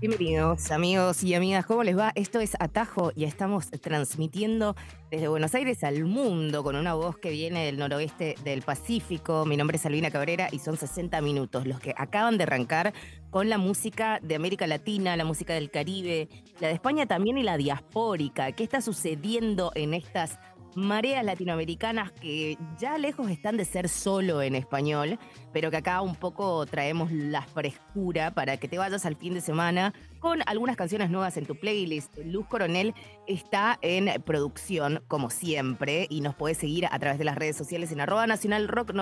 Bienvenidos 0.00 0.70
amigos 0.70 1.22
y 1.22 1.34
amigas, 1.34 1.66
¿cómo 1.66 1.82
les 1.84 1.94
va? 1.94 2.10
Esto 2.14 2.40
es 2.40 2.56
Atajo 2.58 3.12
y 3.14 3.24
estamos 3.24 3.70
transmitiendo 3.82 4.74
desde 5.10 5.28
Buenos 5.28 5.54
Aires 5.54 5.84
al 5.84 6.06
mundo 6.06 6.64
con 6.64 6.74
una 6.74 6.94
voz 6.94 7.18
que 7.18 7.28
viene 7.28 7.66
del 7.66 7.76
noroeste 7.76 8.34
del 8.42 8.62
Pacífico. 8.62 9.44
Mi 9.44 9.58
nombre 9.58 9.76
es 9.76 9.84
Albina 9.84 10.10
Cabrera 10.10 10.48
y 10.50 10.58
son 10.60 10.78
60 10.78 11.20
minutos 11.20 11.66
los 11.66 11.80
que 11.80 11.92
acaban 11.98 12.38
de 12.38 12.44
arrancar 12.44 12.94
con 13.28 13.50
la 13.50 13.58
música 13.58 14.20
de 14.22 14.36
América 14.36 14.66
Latina, 14.66 15.18
la 15.18 15.26
música 15.26 15.52
del 15.52 15.70
Caribe, 15.70 16.30
la 16.60 16.68
de 16.68 16.74
España 16.74 17.04
también 17.04 17.36
y 17.36 17.42
la 17.42 17.58
diaspórica. 17.58 18.52
¿Qué 18.52 18.64
está 18.64 18.80
sucediendo 18.80 19.70
en 19.74 19.92
estas 19.92 20.38
mareas 20.74 21.24
latinoamericanas 21.24 22.12
que 22.12 22.56
ya 22.78 22.98
lejos 22.98 23.30
están 23.30 23.56
de 23.56 23.64
ser 23.64 23.88
solo 23.88 24.42
en 24.42 24.54
español, 24.54 25.18
pero 25.52 25.70
que 25.70 25.78
acá 25.78 26.00
un 26.00 26.14
poco 26.14 26.64
traemos 26.66 27.10
la 27.12 27.42
frescura 27.42 28.32
para 28.32 28.56
que 28.56 28.68
te 28.68 28.78
vayas 28.78 29.06
al 29.06 29.16
fin 29.16 29.34
de 29.34 29.40
semana 29.40 29.92
con 30.20 30.42
algunas 30.46 30.76
canciones 30.76 31.10
nuevas 31.10 31.36
en 31.36 31.46
tu 31.46 31.56
playlist. 31.56 32.16
Luz 32.24 32.46
Coronel 32.46 32.94
está 33.26 33.78
en 33.82 34.22
producción, 34.22 35.02
como 35.08 35.30
siempre, 35.30 36.06
y 36.10 36.20
nos 36.20 36.34
puedes 36.34 36.58
seguir 36.58 36.86
a 36.86 36.98
través 36.98 37.18
de 37.18 37.24
las 37.24 37.36
redes 37.36 37.56
sociales 37.56 37.92
en 37.92 38.00
arroba 38.00 38.26
nacional 38.26 38.68
rock 38.68 38.92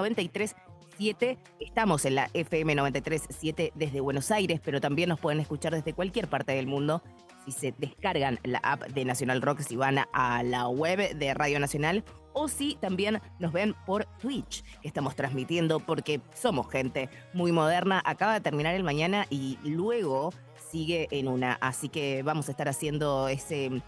937. 0.99 1.39
Estamos 1.61 2.05
en 2.05 2.17
la 2.17 2.29
FM 2.35 2.75
937 2.75 3.73
desde 3.75 4.01
Buenos 4.01 4.31
Aires, 4.31 4.61
pero 4.65 4.81
también 4.81 5.09
nos 5.09 5.21
pueden 5.21 5.41
escuchar 5.41 5.73
desde 5.73 5.93
cualquier 5.93 6.29
parte 6.29 6.53
del 6.53 6.67
mundo 6.67 7.03
si 7.45 7.53
se 7.53 7.75
descargan 7.79 8.39
la 8.43 8.59
app 8.59 8.83
de 8.89 9.05
Nacional 9.05 9.41
Rock, 9.41 9.61
si 9.61 9.77
van 9.77 9.99
a 10.13 10.43
la 10.43 10.69
web 10.69 11.17
de 11.17 11.35
Radio 11.35 11.61
Nacional 11.61 12.05
o 12.33 12.49
si 12.49 12.75
también 12.75 13.21
nos 13.39 13.53
ven 13.53 13.75
por 13.87 14.05
Twitch, 14.21 14.65
estamos 14.83 15.17
transmitiendo 15.17 15.81
porque 15.81 16.21
somos 16.35 16.69
gente 16.69 17.09
muy 17.33 17.53
moderna. 17.53 18.03
Acaba 18.05 18.35
de 18.35 18.41
terminar 18.41 18.75
el 18.75 18.85
mañana 18.85 19.27
y 19.31 19.59
luego 19.63 20.33
sigue 20.71 21.09
en 21.11 21.29
una. 21.29 21.55
Así 21.61 21.89
que 21.89 22.23
vamos 22.23 22.49
a 22.49 22.51
estar 22.51 22.69
haciendo 22.69 23.29
ese 23.29 23.83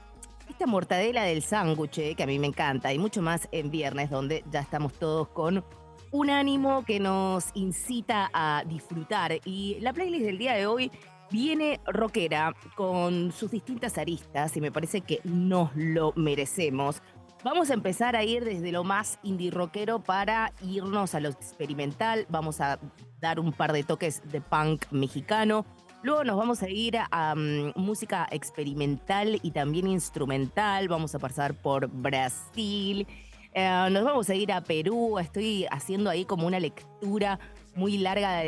esta 0.49 0.67
mortadela 0.67 1.23
del 1.23 1.43
sándwich 1.43 1.99
eh, 1.99 2.15
que 2.17 2.25
a 2.25 2.27
mí 2.27 2.39
me 2.41 2.49
encanta 2.49 2.93
y 2.93 2.99
mucho 2.99 3.23
más 3.23 3.49
en 3.53 3.71
viernes 3.71 4.11
donde 4.11 4.43
ya 4.51 4.61
estamos 4.61 4.93
todos 4.95 5.29
con 5.29 5.65
un 6.11 6.31
ánimo 6.31 6.85
que 6.85 6.99
nos 7.01 7.51
incita 7.55 8.31
a 8.33 8.65
disfrutar 8.67 9.33
y 9.45 9.79
la 9.81 9.93
playlist 9.93 10.27
del 10.27 10.39
día 10.39 10.55
de 10.55 10.67
hoy 10.67 10.91
viene 11.31 11.81
rockera 11.87 12.55
con 12.75 13.33
sus 13.33 13.51
distintas 13.51 13.97
aristas 13.99 14.57
y 14.57 14.61
me 14.61 14.73
parece 14.73 15.03
que 15.03 15.21
nos 15.25 15.71
lo 15.75 16.13
merecemos. 16.17 17.03
Vamos 17.43 17.71
a 17.71 17.75
empezar 17.75 18.17
a 18.17 18.25
ir 18.25 18.45
desde 18.45 18.73
lo 18.73 18.85
más 18.85 19.19
indie 19.23 19.51
rockero 19.51 20.01
para 20.01 20.53
irnos 20.63 21.15
a 21.15 21.21
lo 21.21 21.31
experimental. 21.31 22.27
Vamos 22.29 22.61
a 22.61 22.79
dar 23.21 23.41
un 23.41 23.53
par 23.53 23.73
de 23.73 23.83
toques 23.83 24.21
de 24.31 24.41
punk 24.41 24.85
mexicano. 24.91 25.65
Luego 26.03 26.25
nos 26.25 26.37
vamos 26.37 26.63
a 26.63 26.69
ir 26.69 26.99
a, 26.99 27.35
mm, 27.35 27.73
música 27.77 28.27
experimental 28.31 29.39
y 29.43 29.53
también 29.53 29.87
instrumental. 29.87 30.89
Vamos 30.89 31.15
a 31.15 31.19
pasar 31.19 31.55
por 31.55 31.89
Brasil. 31.89 33.07
Eh, 33.53 33.89
nos 33.91 34.05
vamos 34.05 34.29
a 34.31 34.35
ir 34.35 34.53
a 34.53 34.61
Perú. 34.61 35.19
Estoy 35.19 35.67
haciendo 35.71 36.11
ahí 36.11 36.25
como 36.25 36.47
una 36.47 36.61
lectura 36.61 37.39
muy 37.75 37.99
larga, 37.99 38.43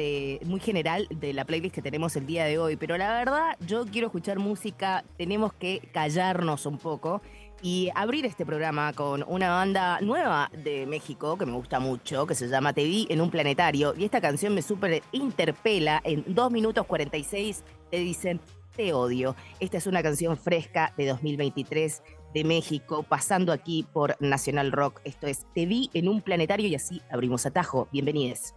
muy 0.44 0.60
general 0.60 1.06
de 1.10 1.32
la 1.32 1.44
playlist 1.44 1.74
que 1.74 1.82
tenemos 1.82 2.14
el 2.16 2.26
día 2.26 2.44
de 2.44 2.58
hoy. 2.58 2.76
Pero 2.76 2.96
la 2.96 3.12
verdad, 3.12 3.56
yo 3.66 3.84
quiero 3.86 4.08
escuchar 4.08 4.38
música, 4.38 5.04
tenemos 5.16 5.52
que 5.52 5.88
callarnos 5.92 6.66
un 6.66 6.78
poco 6.78 7.22
y 7.62 7.90
abrir 7.94 8.26
este 8.26 8.44
programa 8.44 8.92
con 8.92 9.24
una 9.28 9.50
banda 9.50 10.00
nueva 10.00 10.50
de 10.52 10.84
México 10.86 11.38
que 11.38 11.46
me 11.46 11.52
gusta 11.52 11.78
mucho, 11.78 12.26
que 12.26 12.34
se 12.34 12.48
llama 12.48 12.72
Te 12.72 12.84
vi 12.84 13.06
en 13.08 13.20
un 13.20 13.30
planetario. 13.30 13.94
Y 13.96 14.04
esta 14.04 14.20
canción 14.20 14.54
me 14.54 14.62
súper 14.62 15.02
interpela. 15.12 16.00
En 16.04 16.24
2 16.26 16.50
minutos 16.50 16.86
46 16.86 17.62
te 17.90 17.98
dicen 17.98 18.40
Te 18.76 18.92
odio. 18.92 19.36
Esta 19.60 19.78
es 19.78 19.86
una 19.86 20.02
canción 20.02 20.36
fresca 20.36 20.92
de 20.96 21.06
2023 21.06 22.02
de 22.32 22.44
México, 22.44 23.04
pasando 23.08 23.52
aquí 23.52 23.86
por 23.92 24.16
Nacional 24.20 24.72
Rock. 24.72 25.00
Esto 25.04 25.26
es 25.26 25.46
Te 25.54 25.66
vi 25.66 25.90
en 25.94 26.08
un 26.08 26.22
planetario 26.22 26.66
y 26.68 26.74
así 26.74 27.02
abrimos 27.10 27.46
atajo. 27.46 27.88
Bienvenidos. 27.92 28.54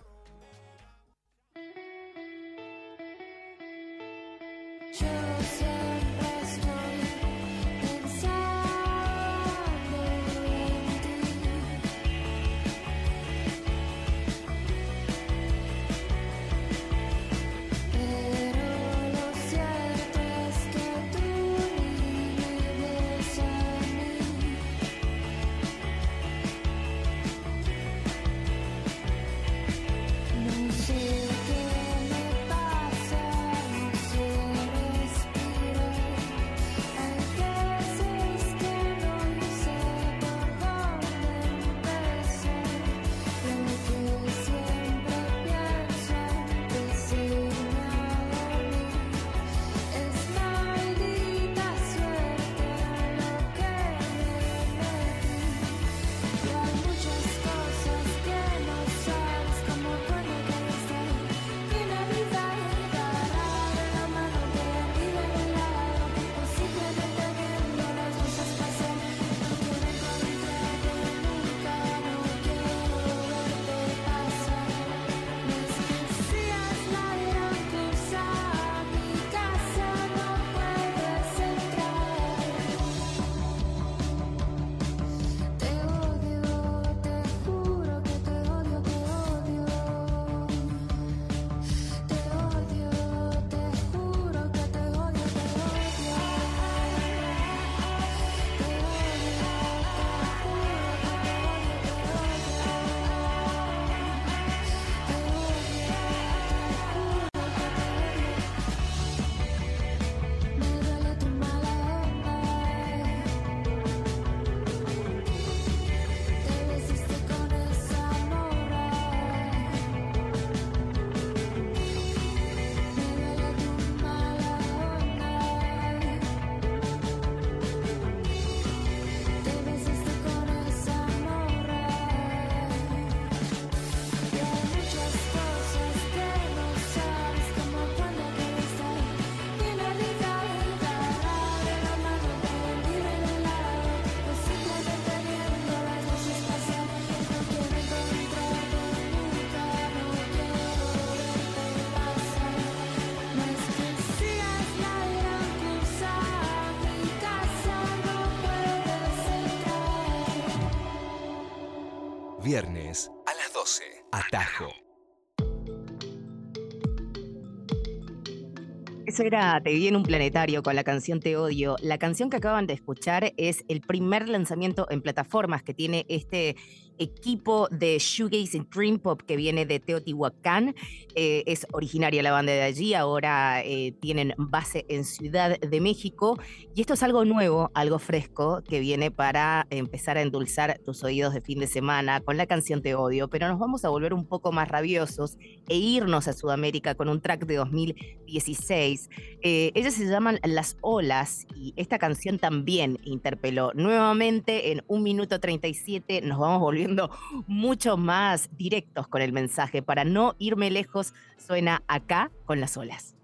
Eso 169.16 169.24
era 169.24 169.62
Te 169.64 169.72
vi 169.72 169.88
en 169.88 169.96
un 169.96 170.04
planetario 170.04 170.62
con 170.62 170.76
la 170.76 170.84
canción 170.84 171.22
Te 171.22 171.38
odio. 171.38 171.78
La 171.82 171.98
canción 171.98 172.30
que 172.30 172.36
acaban 172.36 172.68
de 172.68 172.74
escuchar 172.74 173.32
es 173.38 173.64
el 173.70 173.80
primer 173.80 174.28
lanzamiento 174.28 174.88
en 174.90 175.02
plataformas 175.02 175.64
que 175.64 175.74
tiene 175.74 176.06
este 176.10 176.58
equipo 176.98 177.68
de 177.70 177.98
shoegaze 178.00 178.58
y 178.58 178.68
dream 178.74 179.00
pop 179.00 179.22
que 179.22 179.36
viene 179.36 179.66
de 179.66 179.80
Teotihuacán. 179.80 180.76
Eh, 181.16 181.44
es 181.46 181.66
originaria 181.72 182.24
la 182.24 182.32
banda 182.32 182.54
de 182.54 182.62
allí, 182.62 182.94
ahora 182.94 183.62
eh, 183.64 183.94
tienen 184.00 184.34
base 184.38 184.86
en 184.90 185.04
Ciudad 185.04 185.60
de 185.60 185.82
México. 185.82 186.40
Y 186.74 186.82
esto 186.82 186.94
es 186.94 187.04
algo 187.04 187.26
nuevo, 187.26 187.72
algo 187.74 188.00
fresco, 188.00 188.64
que 188.68 188.80
viene 188.80 189.12
para 189.12 189.68
empezar 189.70 190.18
a 190.18 190.22
endulzar 190.22 190.80
tus 190.86 191.04
oídos 191.04 191.34
de 191.34 191.42
fin 191.42 191.60
de 191.60 191.68
semana 191.68 192.22
con 192.22 192.38
la 192.38 192.46
canción 192.46 192.82
Te 192.82 192.96
Odio. 192.96 193.30
Pero 193.30 193.48
nos 193.48 193.60
vamos 193.60 193.86
a 193.86 193.90
volver 193.90 194.14
un 194.14 194.26
poco 194.26 194.52
más 194.52 194.68
rabiosos 194.68 195.38
e 195.68 195.78
irnos 195.78 196.28
a 196.28 196.34
Sudamérica 196.34 196.96
con 196.96 197.10
un 197.10 197.22
track 197.22 197.46
de 197.46 197.56
2016. 197.56 199.05
Eh, 199.42 199.72
ellas 199.76 199.94
se 199.94 200.06
llaman 200.06 200.40
Las 200.44 200.78
Olas 200.82 201.46
y 201.56 201.74
esta 201.76 202.00
canción 202.00 202.40
también 202.40 203.00
interpeló. 203.04 203.72
Nuevamente 203.74 204.72
en 204.72 204.84
un 204.88 205.04
minuto 205.04 205.40
37 205.40 206.22
nos 206.22 206.40
vamos 206.40 206.60
volviendo 206.60 207.10
mucho 207.48 207.98
más 207.98 208.50
directos 208.58 209.08
con 209.08 209.22
el 209.22 209.34
mensaje. 209.34 209.82
Para 209.82 210.04
no 210.04 210.36
irme 210.40 210.70
lejos, 210.72 211.14
suena 211.38 211.84
acá 211.88 212.32
con 212.46 212.60
las 212.60 212.78
olas. 212.78 213.15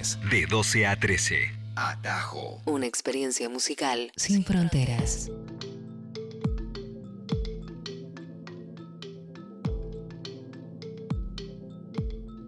Viernes 0.00 0.18
de 0.30 0.46
12 0.46 0.86
a 0.86 0.96
13. 0.96 1.52
Atajo. 1.76 2.62
Una 2.64 2.86
experiencia 2.86 3.50
musical 3.50 4.10
sin 4.16 4.44
fronteras. 4.44 5.30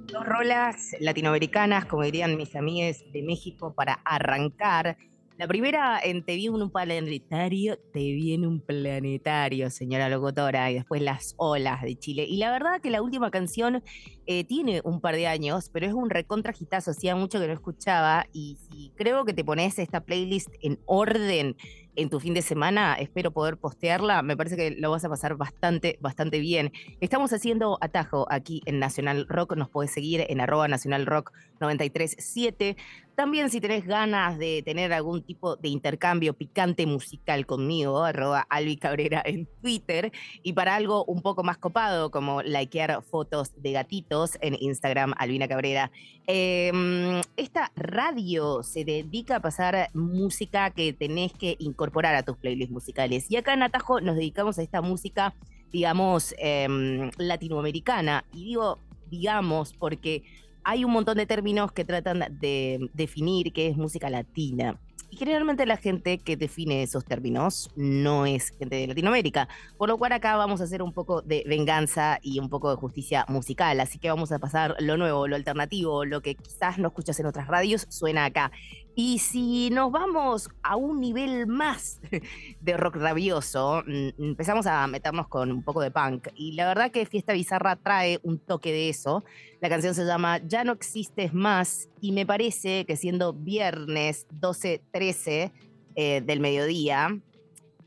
Dos 0.06 0.24
rolas 0.24 0.96
latinoamericanas, 1.00 1.84
como 1.84 2.04
dirían 2.04 2.38
mis 2.38 2.56
amigas 2.56 3.04
de 3.12 3.22
México, 3.22 3.74
para 3.74 4.00
arrancar. 4.04 4.96
La 5.38 5.48
primera 5.48 5.98
en 6.02 6.22
Te 6.22 6.36
vi 6.36 6.46
en 6.46 6.54
un 6.54 6.70
planetario, 6.70 7.78
te 7.92 8.00
vi 8.00 8.34
en 8.34 8.46
un 8.46 8.60
planetario, 8.60 9.70
señora 9.70 10.08
locutora, 10.08 10.70
y 10.70 10.74
después 10.74 11.00
Las 11.00 11.34
olas 11.38 11.80
de 11.82 11.96
Chile. 11.96 12.24
Y 12.28 12.36
la 12.36 12.50
verdad 12.50 12.80
que 12.82 12.90
la 12.90 13.00
última 13.00 13.30
canción 13.30 13.82
eh, 14.26 14.44
tiene 14.44 14.82
un 14.84 15.00
par 15.00 15.16
de 15.16 15.26
años, 15.26 15.70
pero 15.72 15.86
es 15.86 15.94
un 15.94 16.10
recontra 16.10 16.52
hacía 16.70 17.16
mucho 17.16 17.40
que 17.40 17.46
no 17.46 17.52
escuchaba, 17.52 18.26
y 18.32 18.56
creo 18.94 19.24
que 19.24 19.32
te 19.32 19.44
pones 19.44 19.78
esta 19.78 20.00
playlist 20.00 20.48
en 20.60 20.78
orden 20.86 21.56
en 21.94 22.08
tu 22.08 22.20
fin 22.20 22.32
de 22.32 22.42
semana, 22.42 22.94
espero 22.94 23.32
poder 23.32 23.58
postearla, 23.58 24.22
me 24.22 24.36
parece 24.36 24.56
que 24.56 24.70
lo 24.70 24.90
vas 24.90 25.04
a 25.04 25.08
pasar 25.08 25.36
bastante, 25.36 25.98
bastante 26.00 26.40
bien. 26.40 26.72
Estamos 27.00 27.32
haciendo 27.32 27.76
atajo 27.80 28.26
aquí 28.30 28.62
en 28.64 28.78
Nacional 28.78 29.26
Rock, 29.28 29.56
nos 29.56 29.68
puedes 29.68 29.92
seguir 29.92 30.24
en 30.28 30.40
arroba 30.40 30.68
Nacional 30.68 31.04
Rock 31.04 31.32
937. 31.60 32.76
También 33.22 33.50
si 33.50 33.60
tenés 33.60 33.86
ganas 33.86 34.36
de 34.36 34.64
tener 34.64 34.92
algún 34.92 35.22
tipo 35.22 35.54
de 35.54 35.68
intercambio 35.68 36.34
picante 36.34 36.86
musical 36.86 37.46
conmigo, 37.46 38.02
arroba 38.02 38.44
Albi 38.50 38.76
Cabrera 38.76 39.22
en 39.24 39.46
Twitter, 39.60 40.10
y 40.42 40.54
para 40.54 40.74
algo 40.74 41.04
un 41.04 41.22
poco 41.22 41.44
más 41.44 41.56
copado 41.56 42.10
como 42.10 42.42
likear 42.42 43.00
fotos 43.00 43.52
de 43.62 43.70
gatitos 43.70 44.38
en 44.40 44.56
Instagram, 44.58 45.14
Albina 45.16 45.46
Cabrera. 45.46 45.92
Em, 46.26 47.20
esta 47.36 47.70
radio 47.76 48.64
se 48.64 48.84
dedica 48.84 49.36
a 49.36 49.40
pasar 49.40 49.88
música 49.94 50.70
que 50.70 50.92
tenés 50.92 51.32
que 51.32 51.54
incorporar 51.60 52.16
a 52.16 52.24
tus 52.24 52.36
playlists 52.38 52.72
musicales. 52.72 53.30
Y 53.30 53.36
acá 53.36 53.54
en 53.54 53.62
Atajo 53.62 54.00
nos 54.00 54.16
dedicamos 54.16 54.58
a 54.58 54.64
esta 54.64 54.82
música, 54.82 55.32
digamos, 55.70 56.34
em, 56.38 57.12
latinoamericana. 57.18 58.24
Y 58.32 58.46
digo, 58.46 58.80
digamos, 59.12 59.74
porque 59.74 60.24
hay 60.64 60.84
un 60.84 60.92
montón 60.92 61.16
de 61.16 61.26
términos 61.26 61.72
que 61.72 61.84
tratan 61.84 62.24
de 62.40 62.90
definir 62.92 63.52
qué 63.52 63.68
es 63.68 63.76
música 63.76 64.10
latina. 64.10 64.78
Y 65.12 65.16
generalmente 65.16 65.66
la 65.66 65.76
gente 65.76 66.16
que 66.16 66.38
define 66.38 66.82
esos 66.82 67.04
términos 67.04 67.70
no 67.76 68.24
es 68.24 68.48
gente 68.58 68.76
de 68.76 68.86
Latinoamérica. 68.86 69.46
Por 69.76 69.90
lo 69.90 69.98
cual 69.98 70.12
acá 70.12 70.36
vamos 70.36 70.62
a 70.62 70.64
hacer 70.64 70.80
un 70.80 70.94
poco 70.94 71.20
de 71.20 71.44
venganza 71.46 72.18
y 72.22 72.38
un 72.38 72.48
poco 72.48 72.70
de 72.70 72.76
justicia 72.76 73.26
musical. 73.28 73.78
Así 73.80 73.98
que 73.98 74.08
vamos 74.08 74.32
a 74.32 74.38
pasar 74.38 74.74
lo 74.78 74.96
nuevo, 74.96 75.28
lo 75.28 75.36
alternativo, 75.36 76.06
lo 76.06 76.22
que 76.22 76.34
quizás 76.34 76.78
no 76.78 76.88
escuchas 76.88 77.20
en 77.20 77.26
otras 77.26 77.46
radios, 77.46 77.84
suena 77.90 78.24
acá. 78.24 78.52
Y 78.94 79.20
si 79.20 79.70
nos 79.70 79.90
vamos 79.90 80.50
a 80.62 80.76
un 80.76 81.00
nivel 81.00 81.46
más 81.46 82.00
de 82.60 82.76
rock 82.76 82.96
rabioso, 82.96 83.82
mm, 83.86 84.22
empezamos 84.22 84.66
a 84.66 84.86
meternos 84.86 85.28
con 85.28 85.50
un 85.50 85.62
poco 85.62 85.80
de 85.80 85.90
punk. 85.90 86.28
Y 86.34 86.52
la 86.52 86.66
verdad 86.66 86.90
que 86.90 87.06
Fiesta 87.06 87.32
Bizarra 87.32 87.76
trae 87.76 88.20
un 88.22 88.38
toque 88.38 88.70
de 88.70 88.90
eso. 88.90 89.24
La 89.60 89.70
canción 89.70 89.94
se 89.94 90.04
llama 90.04 90.38
Ya 90.46 90.64
no 90.64 90.72
existes 90.72 91.32
más 91.32 91.88
y 92.00 92.12
me 92.12 92.26
parece 92.26 92.84
que 92.84 92.96
siendo 92.96 93.32
viernes 93.32 94.26
12-13 94.40 95.52
eh, 95.94 96.20
del 96.20 96.40
mediodía, 96.40 97.18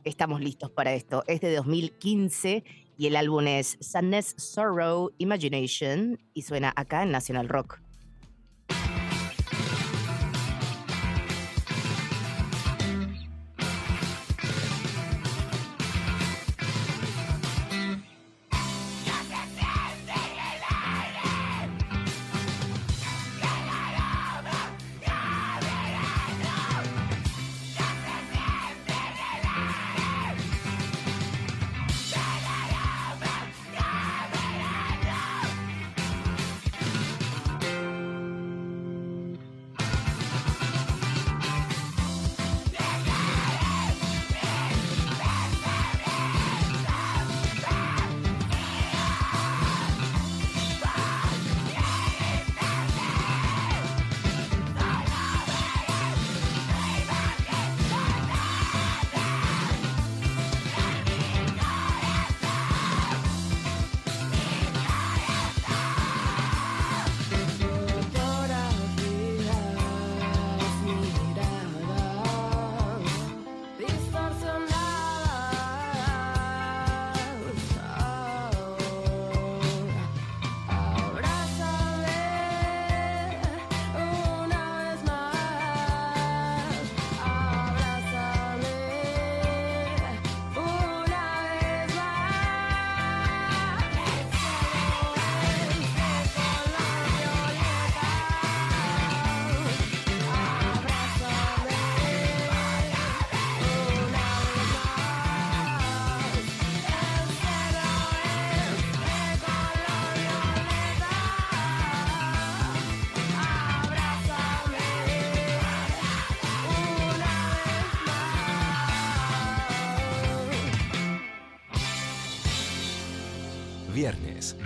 estamos 0.04 0.42
listos 0.42 0.72
para 0.72 0.94
esto. 0.94 1.24
Es 1.28 1.40
de 1.42 1.56
2015 1.56 2.64
y 2.98 3.08
el 3.08 3.16
álbum 3.16 3.46
es 3.46 3.78
Sadness, 3.80 4.34
Sorrow, 4.38 5.12
Imagination 5.20 6.20
y 6.34 6.42
suena 6.42 6.74
acá 6.76 7.04
en 7.04 7.12
National 7.12 7.48
Rock. 7.48 7.85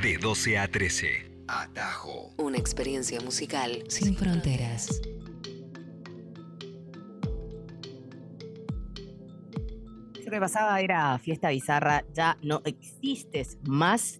De 0.01 0.17
12 0.17 0.57
a 0.57 0.67
13. 0.67 1.31
Atajo. 1.47 2.33
Una 2.37 2.57
experiencia 2.57 3.19
musical 3.19 3.83
sin 3.89 4.15
fronteras. 4.15 5.01
Lo 10.23 10.31
que 10.31 10.39
pasaba 10.39 10.79
era 10.79 11.17
fiesta 11.19 11.49
bizarra, 11.49 12.05
ya 12.13 12.37
no 12.41 12.61
existes 12.63 13.57
más. 13.63 14.17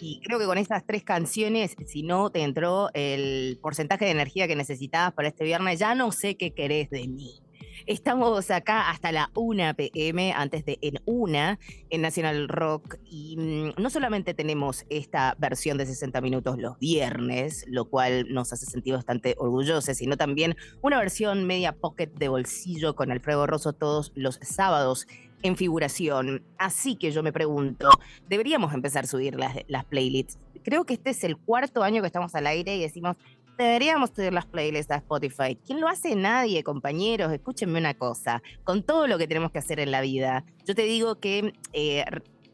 Y 0.00 0.20
creo 0.24 0.40
que 0.40 0.46
con 0.46 0.58
estas 0.58 0.84
tres 0.84 1.04
canciones, 1.04 1.76
si 1.86 2.02
no 2.02 2.30
te 2.30 2.42
entró 2.42 2.88
el 2.94 3.58
porcentaje 3.62 4.06
de 4.06 4.10
energía 4.10 4.48
que 4.48 4.56
necesitabas 4.56 5.12
para 5.12 5.28
este 5.28 5.44
viernes, 5.44 5.78
ya 5.78 5.94
no 5.94 6.10
sé 6.10 6.36
qué 6.36 6.52
querés 6.52 6.90
de 6.90 7.06
mí. 7.06 7.42
Estamos 7.86 8.50
acá 8.50 8.90
hasta 8.90 9.12
la 9.12 9.30
1 9.34 9.74
pm, 9.74 10.32
antes 10.32 10.64
de 10.64 10.78
en 10.82 11.00
una, 11.04 11.58
en 11.90 12.02
National 12.02 12.48
Rock. 12.48 12.96
Y 13.04 13.36
mm, 13.36 13.82
no 13.82 13.90
solamente 13.90 14.34
tenemos 14.34 14.84
esta 14.88 15.34
versión 15.38 15.78
de 15.78 15.86
60 15.86 16.20
minutos 16.20 16.58
los 16.58 16.78
viernes, 16.78 17.64
lo 17.68 17.86
cual 17.86 18.32
nos 18.32 18.52
hace 18.52 18.66
sentir 18.66 18.94
bastante 18.94 19.34
orgullosos, 19.38 19.96
sino 19.96 20.16
también 20.16 20.56
una 20.80 20.98
versión 20.98 21.46
media 21.46 21.72
pocket 21.72 22.08
de 22.14 22.28
bolsillo 22.28 22.94
con 22.94 23.10
Alfredo 23.10 23.46
Rosso 23.46 23.72
todos 23.72 24.12
los 24.14 24.38
sábados 24.42 25.06
en 25.42 25.56
figuración. 25.56 26.42
Así 26.58 26.96
que 26.96 27.10
yo 27.10 27.22
me 27.22 27.32
pregunto, 27.32 27.90
¿deberíamos 28.28 28.72
empezar 28.74 29.04
a 29.04 29.08
subir 29.08 29.34
las, 29.34 29.56
las 29.66 29.84
playlists? 29.84 30.38
Creo 30.62 30.84
que 30.84 30.94
este 30.94 31.10
es 31.10 31.24
el 31.24 31.36
cuarto 31.36 31.82
año 31.82 32.00
que 32.00 32.06
estamos 32.06 32.34
al 32.36 32.46
aire 32.46 32.76
y 32.76 32.80
decimos, 32.80 33.16
Deberíamos 33.62 34.10
subir 34.10 34.32
las 34.32 34.46
playlists 34.46 34.90
a 34.90 34.96
Spotify. 34.96 35.56
¿Quién 35.64 35.80
lo 35.80 35.88
hace? 35.88 36.16
Nadie, 36.16 36.64
compañeros. 36.64 37.32
Escúchenme 37.32 37.78
una 37.78 37.94
cosa. 37.94 38.42
Con 38.64 38.82
todo 38.82 39.06
lo 39.06 39.18
que 39.18 39.28
tenemos 39.28 39.52
que 39.52 39.60
hacer 39.60 39.78
en 39.78 39.92
la 39.92 40.00
vida, 40.00 40.44
yo 40.66 40.74
te 40.74 40.82
digo 40.82 41.20
que 41.20 41.52
eh, 41.72 42.04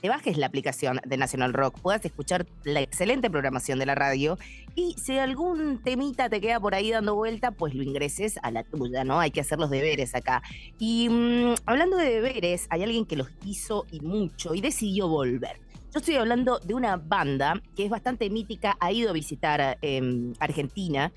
te 0.00 0.08
bajes 0.08 0.36
la 0.36 0.46
aplicación 0.46 1.00
de 1.04 1.16
National 1.16 1.54
Rock, 1.54 1.80
puedas 1.80 2.04
escuchar 2.04 2.46
la 2.64 2.80
excelente 2.80 3.30
programación 3.30 3.78
de 3.78 3.86
la 3.86 3.94
radio 3.94 4.38
y 4.74 4.94
si 4.94 5.18
algún 5.18 5.82
temita 5.82 6.28
te 6.28 6.40
queda 6.40 6.60
por 6.60 6.74
ahí 6.74 6.90
dando 6.90 7.14
vuelta, 7.14 7.50
pues 7.50 7.74
lo 7.74 7.82
ingreses 7.82 8.38
a 8.42 8.50
la 8.50 8.62
tuya, 8.62 9.02
¿no? 9.02 9.18
Hay 9.18 9.30
que 9.30 9.40
hacer 9.40 9.58
los 9.58 9.70
deberes 9.70 10.14
acá. 10.14 10.42
Y 10.78 11.08
mm, 11.08 11.54
hablando 11.66 11.96
de 11.96 12.10
deberes, 12.10 12.66
hay 12.70 12.82
alguien 12.82 13.06
que 13.06 13.16
los 13.16 13.28
hizo 13.44 13.86
y 13.90 14.00
mucho 14.00 14.54
y 14.54 14.60
decidió 14.60 15.08
volver. 15.08 15.67
Yo 15.90 16.00
estoy 16.00 16.16
hablando 16.16 16.58
de 16.58 16.74
una 16.74 16.96
banda 16.96 17.62
que 17.74 17.84
es 17.84 17.90
bastante 17.90 18.28
mítica, 18.28 18.76
ha 18.78 18.92
ido 18.92 19.08
a 19.08 19.14
visitar 19.14 19.78
em, 19.80 20.34
Argentina 20.38 21.12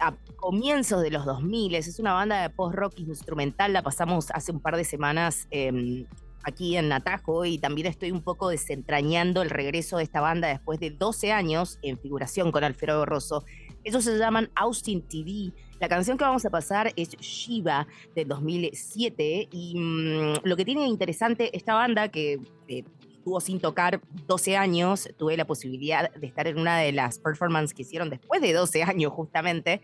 a 0.00 0.16
comienzos 0.34 1.02
de 1.02 1.10
los 1.12 1.24
2000, 1.24 1.76
es 1.76 2.00
una 2.00 2.12
banda 2.12 2.42
de 2.42 2.50
post-rock 2.50 2.98
instrumental, 2.98 3.72
la 3.72 3.82
pasamos 3.82 4.32
hace 4.32 4.50
un 4.50 4.58
par 4.58 4.76
de 4.76 4.82
semanas 4.82 5.46
em, 5.52 6.04
aquí 6.42 6.76
en 6.76 6.88
Natajo 6.88 7.44
y 7.44 7.58
también 7.58 7.86
estoy 7.86 8.10
un 8.10 8.22
poco 8.22 8.48
desentrañando 8.48 9.40
el 9.42 9.50
regreso 9.50 9.98
de 9.98 10.02
esta 10.02 10.20
banda 10.20 10.48
después 10.48 10.80
de 10.80 10.90
12 10.90 11.30
años 11.30 11.78
en 11.82 11.96
figuración 11.96 12.50
con 12.50 12.64
Alfredo 12.64 13.06
Rosso. 13.06 13.44
Ellos 13.84 14.02
se 14.02 14.18
llaman 14.18 14.50
Austin 14.56 15.02
TV. 15.02 15.52
La 15.78 15.88
canción 15.88 16.18
que 16.18 16.24
vamos 16.24 16.44
a 16.44 16.50
pasar 16.50 16.92
es 16.96 17.10
Shiva 17.18 17.86
de 18.16 18.24
2007 18.24 19.48
y 19.52 19.78
mm, 19.78 20.34
lo 20.42 20.56
que 20.56 20.64
tiene 20.64 20.88
interesante 20.88 21.56
esta 21.56 21.74
banda 21.74 22.08
que 22.08 22.40
eh, 22.66 22.82
estuvo 23.22 23.40
sin 23.40 23.60
tocar 23.60 24.00
12 24.26 24.56
años, 24.56 25.08
tuve 25.16 25.36
la 25.36 25.44
posibilidad 25.44 26.12
de 26.12 26.26
estar 26.26 26.48
en 26.48 26.58
una 26.58 26.78
de 26.78 26.90
las 26.90 27.20
performances 27.20 27.72
que 27.72 27.82
hicieron 27.82 28.10
después 28.10 28.42
de 28.42 28.52
12 28.52 28.82
años 28.82 29.12
justamente, 29.12 29.80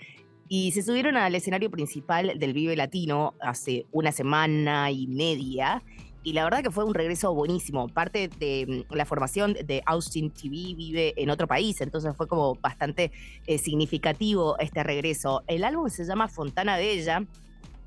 y 0.48 0.72
se 0.72 0.82
subieron 0.82 1.16
al 1.16 1.36
escenario 1.36 1.70
principal 1.70 2.36
del 2.36 2.52
Vive 2.52 2.74
Latino 2.74 3.34
hace 3.40 3.86
una 3.92 4.10
semana 4.10 4.90
y 4.90 5.06
media. 5.06 5.84
Y 6.24 6.32
la 6.32 6.42
verdad 6.42 6.64
que 6.64 6.72
fue 6.72 6.84
un 6.84 6.94
regreso 6.94 7.32
buenísimo. 7.32 7.86
Parte 7.86 8.28
de 8.28 8.84
mm, 8.90 8.94
la 8.94 9.04
formación 9.04 9.52
de 9.52 9.82
Austin 9.86 10.32
TV 10.32 10.74
vive 10.74 11.14
en 11.16 11.30
otro 11.30 11.46
país, 11.46 11.80
entonces 11.80 12.16
fue 12.16 12.26
como 12.26 12.56
bastante 12.56 13.12
eh, 13.46 13.58
significativo 13.58 14.58
este 14.58 14.82
regreso. 14.82 15.44
El 15.46 15.62
álbum 15.62 15.88
se 15.90 16.04
llama 16.04 16.26
Fontana 16.26 16.76
Bella, 16.76 17.24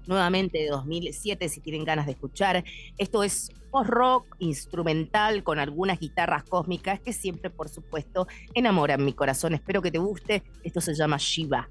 nuevamente 0.07 0.59
de 0.59 0.69
2007 0.69 1.49
si 1.49 1.61
tienen 1.61 1.83
ganas 1.83 2.05
de 2.05 2.13
escuchar. 2.13 2.63
Esto 2.97 3.23
es 3.23 3.51
post-rock 3.71 4.35
instrumental 4.39 5.43
con 5.43 5.59
algunas 5.59 5.99
guitarras 5.99 6.43
cósmicas 6.43 6.99
que 6.99 7.13
siempre, 7.13 7.49
por 7.49 7.69
supuesto, 7.69 8.27
enamoran 8.53 9.03
mi 9.03 9.13
corazón. 9.13 9.53
Espero 9.53 9.81
que 9.81 9.91
te 9.91 9.97
guste. 9.97 10.43
Esto 10.63 10.81
se 10.81 10.93
llama 10.93 11.17
Shiva. 11.17 11.67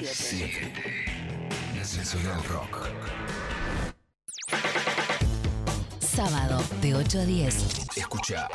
93, 0.00 0.08
93.7. 0.08 0.14
7. 0.14 1.98
Nacional 1.98 2.44
Rock. 2.44 2.88
Sábado 6.00 6.62
de 6.80 6.94
8 6.94 7.18
a 7.20 7.24
10. 7.24 7.54
Escucha 7.96 8.48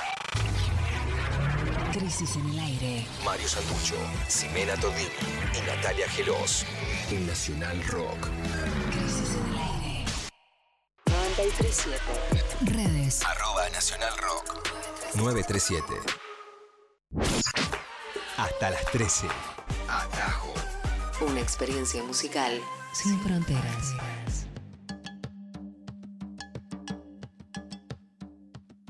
Crisis 1.94 2.36
en 2.36 2.50
el 2.50 2.60
aire. 2.60 3.06
Mario 3.24 3.48
Santucho, 3.48 3.96
Ximena 4.28 4.76
Todini 4.76 5.08
y 5.54 5.62
Natalia 5.68 6.10
Gelos 6.10 6.66
en 7.12 7.28
Nacional 7.28 7.82
Rock. 7.88 8.28
Crisis 8.92 9.36
en 9.36 9.46
el 9.54 9.58
aire. 9.62 10.06
93.7. 11.38 12.74
Redes. 12.74 13.24
Arroba 13.24 13.70
Nacional 13.70 14.18
Rock. 14.18 14.68
937. 15.16 15.94
Hasta 18.38 18.70
las 18.72 18.86
13. 18.92 19.28
Atajo. 19.88 20.65
Una 21.22 21.40
experiencia 21.40 22.04
musical 22.04 22.60
sin 22.92 23.18
fronteras. 23.20 23.96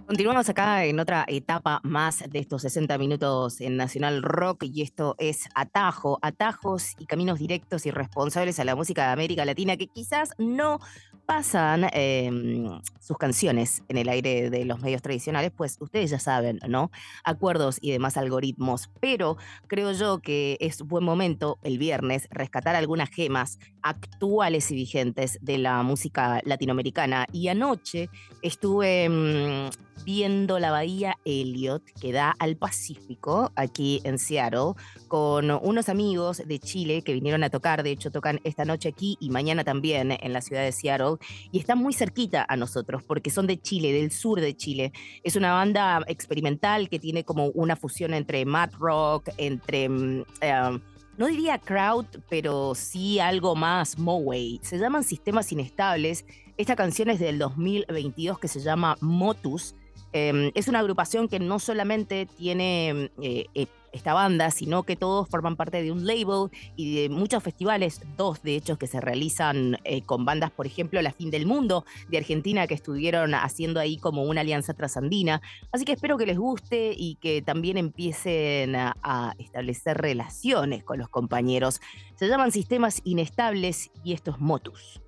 Continuamos 0.08 0.50
acá 0.50 0.86
en 0.86 1.00
otra 1.00 1.26
etapa 1.28 1.82
más 1.84 2.24
de 2.28 2.40
estos 2.40 2.64
60 2.64 2.98
minutos 2.98 3.62
en 3.62 3.78
Nacional 3.78 4.24
Rock 4.24 4.64
y 4.64 4.82
esto 4.82 5.16
es 5.20 5.48
Atajo, 5.54 6.18
atajos 6.24 6.94
y 6.98 7.06
caminos 7.06 7.38
directos 7.38 7.86
y 7.86 7.92
responsables 7.92 8.60
a 8.60 8.66
la 8.66 8.76
música 8.76 9.06
de 9.06 9.14
América 9.14 9.46
Latina 9.46 9.78
que 9.78 9.86
quizás 9.88 10.32
no 10.40 10.80
pasan 11.26 11.88
em, 11.94 12.82
sus 13.00 13.18
canciones 13.18 13.84
en 13.88 13.98
el 13.98 14.10
aire 14.10 14.50
de 14.50 14.66
los 14.66 14.80
medios 14.80 15.02
tradicionales, 15.02 15.52
pues 15.56 15.78
ustedes 15.80 16.10
ya 16.10 16.20
saben, 16.20 16.60
¿no? 16.68 16.92
Acuerdos 17.24 17.78
y 17.82 17.92
demás 17.92 18.18
algoritmos, 18.18 18.90
pero 19.00 19.38
creo 19.68 19.92
yo 19.92 20.20
que 20.20 20.58
es 20.60 20.82
buen 20.82 21.04
momento 21.04 21.60
el 21.64 21.78
viernes 21.78 22.28
rescatar 22.32 22.76
algunas 22.76 23.10
gemas 23.10 23.60
actuales 23.82 24.72
y 24.72 24.76
vigentes 24.76 25.40
de 25.42 25.58
la 25.58 25.84
música 25.84 26.42
latinoamericana. 26.44 27.26
Y 27.32 27.48
anoche 27.48 28.10
estuve 28.42 29.10
mm, 29.10 29.95
viendo 30.04 30.60
la 30.60 30.72
bahía 30.72 31.18
Elliot, 31.26 31.84
que 32.00 32.12
da 32.12 32.36
al 32.40 32.58
Pacífico, 32.58 33.52
aquí 33.56 34.02
en 34.04 34.20
Seattle, 34.20 34.74
con 35.08 35.52
unos 35.52 35.90
amigos 35.90 36.42
de 36.46 36.60
Chile 36.60 37.02
que 37.02 37.14
vinieron 37.14 37.44
a 37.44 37.50
tocar, 37.50 37.84
de 37.84 37.92
hecho 37.92 38.12
tocan 38.12 38.40
esta 38.44 38.66
noche 38.66 38.90
aquí 38.90 39.18
y 39.20 39.30
mañana 39.30 39.64
también 39.64 40.18
en 40.20 40.34
la 40.34 40.42
ciudad 40.42 40.64
de 40.64 40.72
Seattle, 40.72 41.18
y 41.52 41.60
están 41.60 41.78
muy 41.78 41.94
cerquita 41.94 42.46
a 42.48 42.58
nosotros 42.58 43.04
porque 43.04 43.30
son 43.30 43.48
de 43.48 43.60
Chile, 43.60 43.94
del 43.94 44.12
sur 44.12 44.42
de 44.42 44.56
Chile. 44.56 44.92
Es 45.24 45.36
una 45.36 45.54
banda 45.54 46.02
experimental 46.08 46.90
que 46.90 47.00
tiene 47.00 47.24
como 47.24 47.48
una 47.48 47.76
fusión 47.76 48.14
entre 48.14 48.46
mad 48.46 48.72
rock, 48.74 49.30
entre... 49.38 49.90
mm, 49.90 50.26
eh, 50.42 50.80
no 51.18 51.28
diría 51.28 51.60
crowd, 51.60 52.06
pero 52.30 52.76
sí 52.76 53.20
algo 53.20 53.56
más 53.56 53.98
Moway. 53.98 54.60
Se 54.62 54.78
llaman 54.78 55.06
Sistemas 55.06 55.50
Inestables. 55.52 56.26
Esta 56.58 56.76
canción 56.76 57.10
es 57.10 57.20
del 57.20 57.40
2022 57.40 58.38
que 58.38 58.50
se 58.50 58.60
llama 58.60 58.98
Motus. 59.00 59.76
Eh, 60.18 60.54
es 60.56 60.70
una 60.70 60.80
agrupación 60.80 61.28
que 61.28 61.40
no 61.40 61.60
solamente 61.60 62.26
tiene 62.26 63.12
eh, 63.22 63.48
eh, 63.54 63.68
esta 63.92 64.14
banda, 64.14 64.50
sino 64.50 64.84
que 64.84 64.96
todos 64.96 65.28
forman 65.28 65.58
parte 65.58 65.84
de 65.84 65.92
un 65.92 66.08
label 66.08 66.50
y 66.78 67.02
de 67.02 67.10
muchos 67.10 67.44
festivales, 67.44 68.00
dos 68.16 68.42
de 68.42 68.56
hecho 68.56 68.78
que 68.78 68.88
se 68.88 69.02
realizan 69.02 69.78
eh, 69.84 70.04
con 70.04 70.24
bandas, 70.24 70.52
por 70.52 70.68
ejemplo, 70.68 71.02
La 71.02 71.12
Fin 71.12 71.32
del 71.32 71.46
Mundo 71.46 71.84
de 72.08 72.18
Argentina, 72.18 72.66
que 72.66 72.76
estuvieron 72.76 73.34
haciendo 73.34 73.82
ahí 73.82 73.98
como 73.98 74.24
una 74.24 74.40
alianza 74.40 74.74
trasandina. 74.74 75.42
Así 75.74 75.84
que 75.84 75.92
espero 75.92 76.18
que 76.18 76.26
les 76.26 76.38
guste 76.38 76.94
y 76.98 77.16
que 77.16 77.42
también 77.42 77.76
empiecen 77.76 78.78
a, 78.78 78.96
a 79.04 79.36
establecer 79.38 79.98
relaciones 79.98 80.86
con 80.86 80.98
los 80.98 81.10
compañeros. 81.10 81.82
Se 82.16 82.30
llaman 82.30 82.54
sistemas 82.54 83.02
inestables 83.04 83.92
y 84.06 84.14
esto 84.14 84.32
es 84.32 84.40
Motus. 84.40 85.02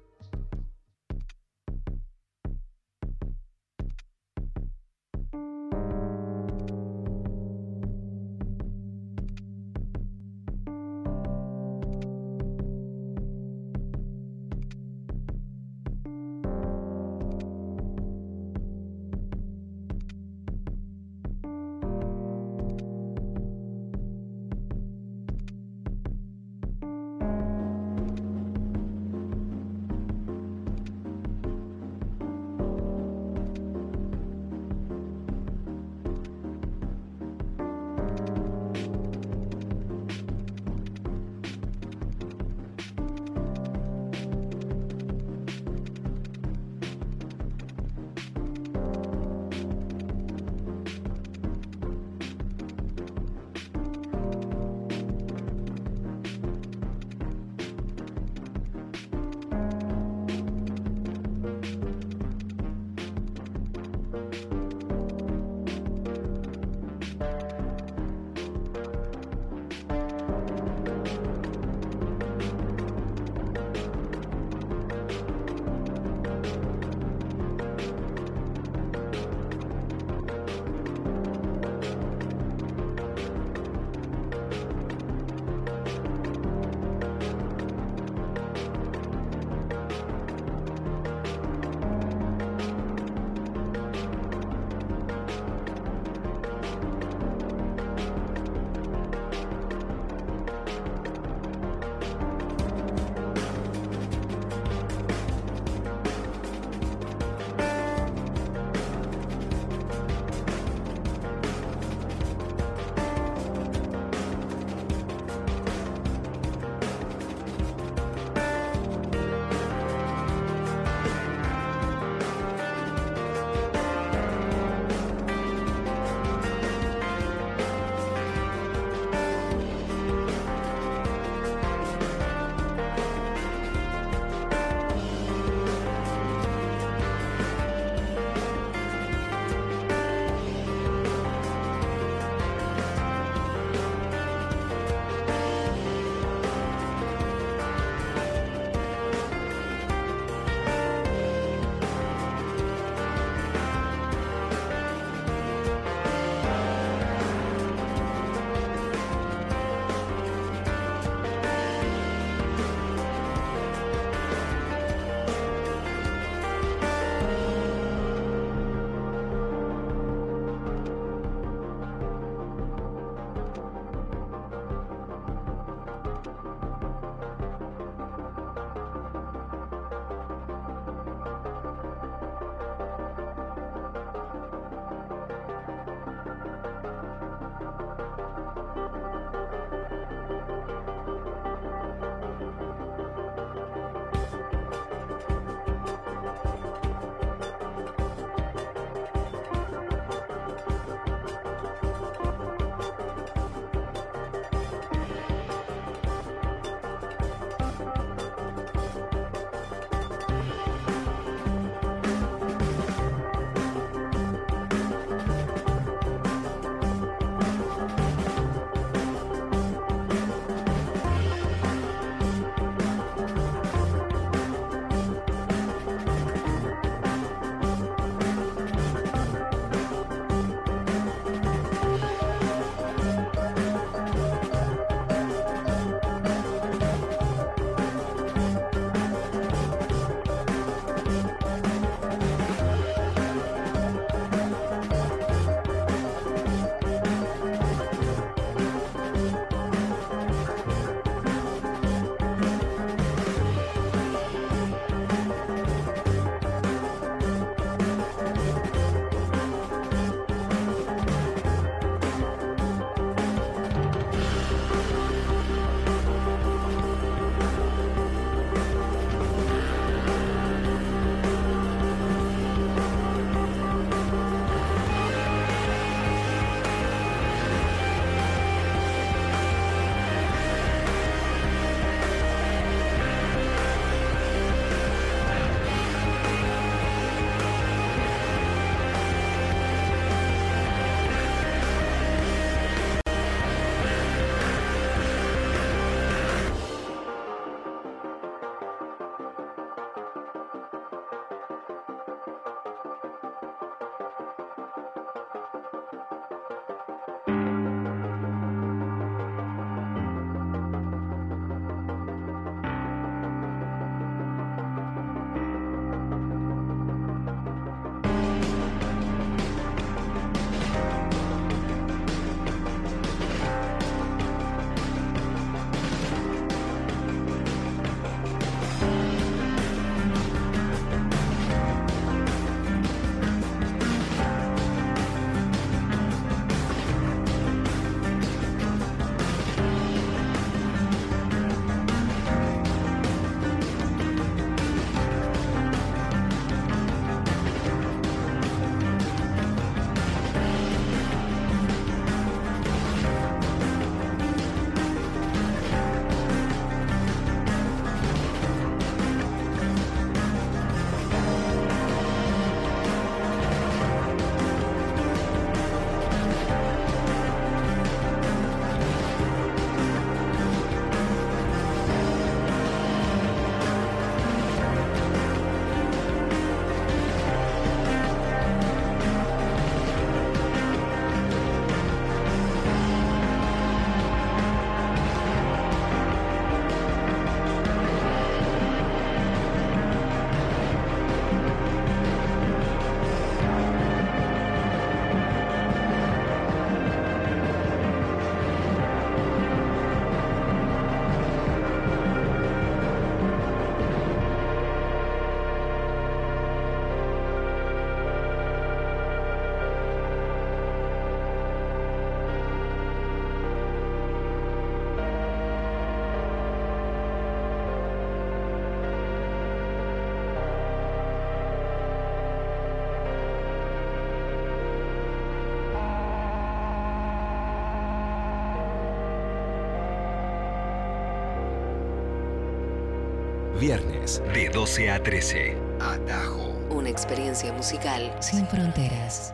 Viernes 433.67 434.23
de 434.33 434.47
12 434.47 434.89
a 434.89 435.03
13. 435.03 435.57
Atajo. 435.81 436.57
Una 436.69 436.89
experiencia 436.89 437.51
musical 437.51 438.15
sin 438.21 438.47
fronteras. 438.47 439.33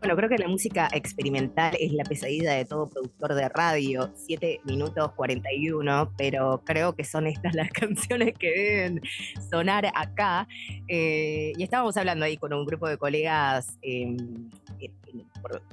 Bueno, 0.00 0.16
creo 0.16 0.28
que 0.28 0.36
la 0.36 0.48
música 0.48 0.90
experimental 0.92 1.74
es 1.80 1.94
la 1.94 2.04
pesadilla 2.04 2.52
de 2.52 2.66
todo 2.66 2.90
productor 2.90 3.34
de 3.36 3.48
radio. 3.48 4.12
7 4.16 4.60
minutos 4.64 5.10
41, 5.12 6.12
pero 6.18 6.60
creo 6.66 6.94
que 6.94 7.04
son 7.04 7.26
estas 7.26 7.54
las 7.54 7.70
canciones 7.72 8.34
que 8.38 8.50
deben 8.50 9.00
sonar 9.50 9.86
acá. 9.94 10.46
Eh, 10.88 11.54
y 11.56 11.62
estábamos 11.62 11.96
hablando 11.96 12.26
ahí 12.26 12.36
con 12.36 12.52
un 12.52 12.66
grupo 12.66 12.86
de 12.86 12.98
colegas 12.98 13.78
eh, 13.80 14.14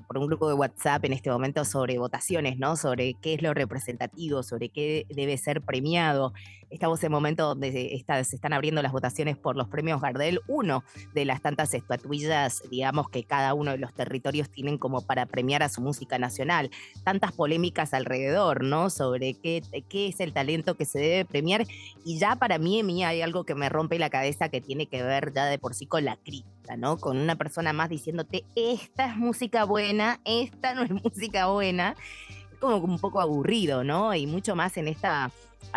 por, 0.08 0.18
un 0.18 0.28
grupo 0.28 0.48
de 0.48 0.54
WhatsApp 0.54 1.06
en 1.06 1.14
este 1.14 1.30
momento 1.30 1.66
sobre 1.66 1.98
votaciones, 1.98 2.58
¿no? 2.58 2.76
Sobre 2.76 3.14
qué 3.16 3.34
es 3.34 3.42
lo 3.42 3.54
representativo, 3.54 4.44
sobre 4.44 4.70
qué 4.70 5.06
debe 5.10 5.38
ser 5.38 5.62
premiado. 5.62 6.34
Estamos 6.70 7.04
en 7.04 7.12
momento 7.12 7.48
donde 7.48 7.72
se 7.72 8.36
están 8.36 8.54
abriendo 8.54 8.82
las 8.82 8.92
votaciones 8.92 9.38
por 9.38 9.56
los 9.56 9.68
premios 9.68 10.02
Gardel, 10.02 10.40
uno 10.48 10.84
de 11.14 11.26
las 11.26 11.42
tantas 11.42 11.74
estatuillas, 11.74 12.62
digamos, 12.70 13.10
que 13.10 13.24
cada 13.24 13.56
uno 13.56 13.72
de 13.72 13.80
los 13.80 13.94
territorios 13.94 14.50
tienen 14.50 14.78
como 14.78 15.02
para 15.02 15.26
premiar 15.26 15.64
a 15.64 15.70
su 15.70 15.82
música 15.82 16.20
nacional. 16.20 16.70
Tantas 17.04 17.32
polémicas 17.32 17.94
alrededor, 17.94 18.64
¿no? 18.64 18.90
Sobre 18.90 19.34
qué, 19.34 19.64
qué 19.90 20.08
es 20.08 20.20
el 20.20 20.32
talento 20.32 20.76
que 20.76 20.86
se 20.86 21.00
debe 21.00 21.26
premiar. 21.26 21.66
Y 22.06 22.20
ya 22.20 22.36
para 22.36 22.60
mí, 22.60 22.84
mí 22.84 23.04
hay 23.04 23.22
algo 23.22 23.44
que 23.44 23.56
me 23.56 23.70
rompe 23.70 23.98
la 23.98 24.10
cabeza 24.10 24.50
que 24.50 24.62
tiene 24.62 24.86
que 24.86 25.02
ver 25.02 25.34
ya 25.34 25.46
de 25.46 25.58
por 25.58 25.74
sí 25.74 25.88
con 25.88 26.06
la 26.06 26.18
crítica, 26.18 26.78
¿no? 26.78 26.98
Con 26.98 27.18
una 27.18 27.36
persona 27.36 27.74
más 27.74 27.90
diciéndote, 27.90 28.46
esta 28.56 29.08
es 29.08 29.18
música 29.18 29.64
buena, 29.64 30.20
esta 30.24 30.76
no 30.76 30.84
es 30.84 30.92
música 31.04 31.48
buena. 31.48 31.96
Como 32.60 32.78
un 32.78 33.00
poco 33.00 33.22
aburrido, 33.22 33.84
¿no? 33.84 34.14
Y 34.14 34.28
mucho 34.28 34.56
más 34.56 34.76
en 34.78 34.90
esta 34.90 35.32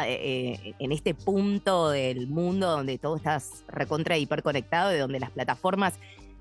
eh, 0.05 0.59
eh, 0.65 0.75
en 0.79 0.93
este 0.93 1.15
punto 1.15 1.91
del 1.91 2.27
mundo 2.27 2.71
donde 2.71 2.99
todo 2.99 3.17
está 3.17 3.41
recontra 3.69 4.17
hiperconectado 4.17 4.95
y 4.95 4.99
donde 4.99 5.21
las 5.21 5.31
plataformas 5.31 5.99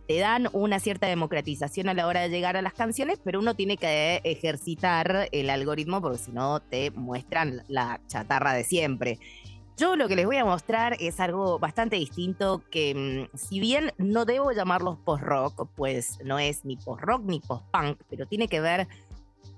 te 0.08 0.19
dan 0.19 0.49
una 0.54 0.80
cierta 0.80 1.08
democratización 1.08 1.89
a 1.89 1.93
la 1.93 2.08
hora 2.08 2.21
de 2.21 2.30
llegar 2.30 2.58
a 2.58 2.62
las 2.62 2.73
canciones, 2.73 3.19
pero 3.23 3.39
uno 3.39 3.56
tiene 3.56 3.77
que 3.77 4.21
ejercitar 4.23 5.30
el 5.32 5.49
algoritmo 5.49 6.01
porque 6.01 6.17
si 6.17 6.32
no 6.32 6.60
te 6.62 6.91
muestran 6.91 7.63
la 7.67 8.01
chatarra 8.08 8.54
de 8.54 8.63
siempre. 8.63 9.19
Yo 9.77 9.95
lo 9.95 10.08
que 10.08 10.15
les 10.15 10.25
voy 10.25 10.38
a 10.38 10.45
mostrar 10.45 10.95
es 10.99 11.19
algo 11.19 11.60
bastante 11.60 11.95
distinto 11.95 12.62
que 12.69 13.27
mm, 13.34 13.38
si 13.38 13.60
bien 13.60 13.93
no 13.97 14.25
debo 14.25 14.51
llamarlos 14.51 14.97
post-rock, 14.99 15.67
pues 15.75 16.19
no 16.23 16.39
es 16.39 16.65
ni 16.65 16.75
post-rock 16.77 17.23
ni 17.25 17.39
post-punk, 17.39 17.99
pero 18.10 18.25
tiene 18.27 18.47
que 18.47 18.62
ver 18.62 18.88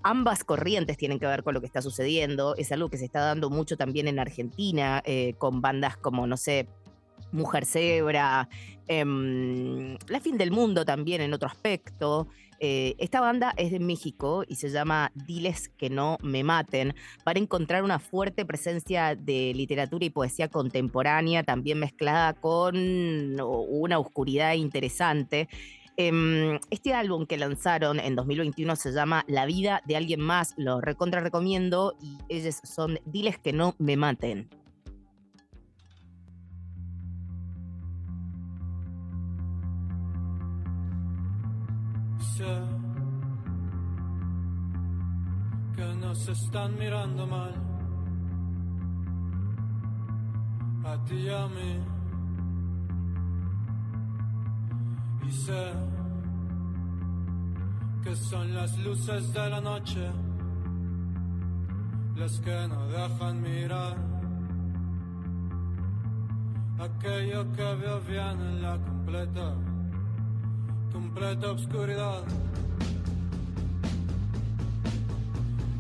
ambas 0.04 0.44
corrientes 0.44 0.98
tienen 0.98 1.20
que 1.20 1.26
ver 1.26 1.44
con 1.44 1.54
lo 1.54 1.62
que 1.62 1.68
está 1.68 1.82
sucediendo. 1.82 2.56
Es 2.58 2.72
algo 2.72 2.90
que 2.90 2.98
se 2.98 3.06
está 3.06 3.22
dando 3.22 3.50
mucho 3.50 3.78
también 3.78 4.08
en 4.08 4.20
Argentina, 4.20 5.02
eh, 5.06 5.34
con 5.38 5.62
bandas 5.62 5.98
como, 5.98 6.28
no 6.28 6.38
sé, 6.38 6.68
Mujer 7.32 7.66
Zebra, 7.66 8.48
em, 8.88 9.98
La 10.08 10.20
Fin 10.20 10.38
del 10.38 10.52
Mundo 10.52 10.86
también 10.86 11.22
en 11.22 11.34
otro 11.34 11.48
aspecto. 11.48 12.28
Eh, 12.60 12.96
esta 12.98 13.20
banda 13.20 13.54
es 13.58 13.72
de 13.72 13.80
México 13.80 14.46
y 14.48 14.56
se 14.56 14.70
llama 14.70 15.12
Diles 15.16 15.70
que 15.70 15.90
no 15.90 16.18
me 16.22 16.44
maten, 16.44 16.96
para 17.24 17.40
encontrar 17.40 17.84
una 17.84 18.00
fuerte 18.00 18.46
presencia 18.46 19.16
de 19.16 19.52
literatura 19.56 20.06
y 20.06 20.10
poesía 20.10 20.48
contemporánea, 20.48 21.44
también 21.44 21.80
mezclada 21.80 22.34
con 22.34 22.76
una 23.42 24.00
oscuridad 24.00 24.54
interesante. 24.54 25.50
Em, 25.96 26.60
este 26.72 26.96
álbum 26.96 27.28
que 27.28 27.38
lanzaron 27.38 28.00
en 28.00 28.16
2021 28.16 28.76
se 28.76 28.92
llama 28.92 29.24
La 29.28 29.46
vida 29.46 29.84
de 29.86 29.96
alguien 29.96 30.22
más, 30.22 30.56
lo 30.58 30.82
recontra 30.82 31.22
recomiendo 31.22 31.96
y 32.02 32.18
ellos 32.30 32.60
son 32.64 33.00
Diles 33.06 33.38
que 33.38 33.54
no 33.54 33.76
me 33.78 33.96
maten. 33.96 34.50
Sé 42.36 42.44
que 45.76 45.86
nos 46.00 46.28
están 46.28 46.76
mirando 46.80 47.28
mal 47.28 47.54
a 50.86 51.06
ti 51.06 51.16
y 51.16 51.30
a 51.30 51.48
mí. 51.48 51.93
Y 55.28 55.32
sé 55.32 55.74
que 58.04 58.16
son 58.16 58.54
las 58.54 58.78
luces 58.80 59.34
de 59.34 59.50
la 59.50 59.62
noche 59.62 60.12
las 62.16 62.40
que 62.40 62.68
no 62.68 62.88
dejan 62.88 63.42
mirar 63.42 63.98
aquello 66.80 67.52
que 67.54 67.76
veo 67.76 68.00
bien 68.02 68.40
en 68.42 68.62
la 68.62 68.78
completa, 68.78 69.56
completa 70.92 71.52
oscuridad. 71.52 72.24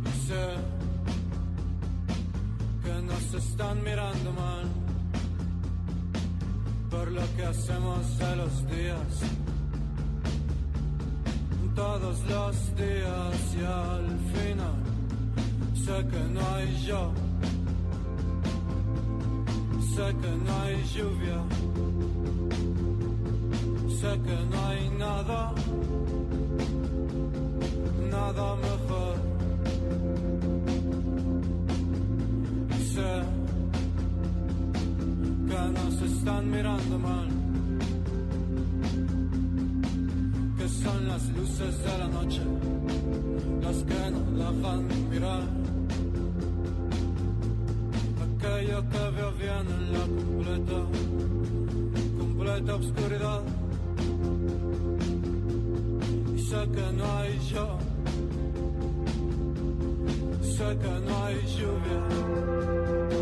Y 0.05 0.27
sé 0.27 0.45
que 2.83 3.01
nos 3.01 3.33
están 3.33 3.83
mirando 3.83 4.31
mal 4.33 4.82
por 6.93 7.11
lo 7.11 7.25
que 7.35 7.43
hacemos 7.43 8.17
de 8.19 8.35
los 8.35 8.53
días. 8.67 9.13
Todos 11.75 12.17
los 12.29 12.55
días 12.75 13.37
y 13.59 13.63
al 13.65 14.07
final 14.33 14.77
sé 15.83 15.97
que 16.11 16.23
no 16.35 16.41
hay 16.55 16.69
yo. 16.85 17.11
Sé 19.93 20.07
que 20.21 20.33
no 20.45 20.53
hay 20.61 20.77
lluvia. 20.95 21.39
Sé 23.99 24.11
que 24.25 24.37
no 24.51 24.57
hay 24.67 24.89
nada. 25.05 25.53
Nada 28.11 28.55
mejor. 28.55 28.82
Están 36.23 36.49
mirando 36.49 36.99
mal. 36.99 37.27
Que 40.57 40.67
son 40.69 41.07
las 41.09 41.27
luces 41.35 41.83
de 41.83 41.97
la 41.97 42.07
noche 42.07 42.41
las 43.61 43.77
que 43.83 44.11
nos 44.15 44.27
dejan 44.41 45.09
mirar. 45.09 45.43
Aquello 48.25 48.79
que 48.91 49.03
veo 49.15 49.31
bien 49.33 49.65
en 49.77 49.83
la 49.95 50.05
completa, 50.17 50.79
completa 52.19 52.75
oscuridad. 52.75 53.41
Y 56.35 56.39
sé 56.39 56.61
que 56.75 56.87
no 56.99 57.05
hay 57.17 57.39
yo, 57.53 57.67
sé 60.41 60.67
que 60.81 60.93
no 61.05 61.23
hay 61.25 61.35
lluvia. 61.57 63.12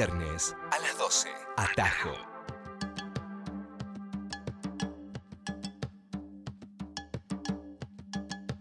viernes 0.00 0.56
a 0.70 0.78
las 0.80 0.96
12. 0.96 1.28
Atajo. 1.58 2.08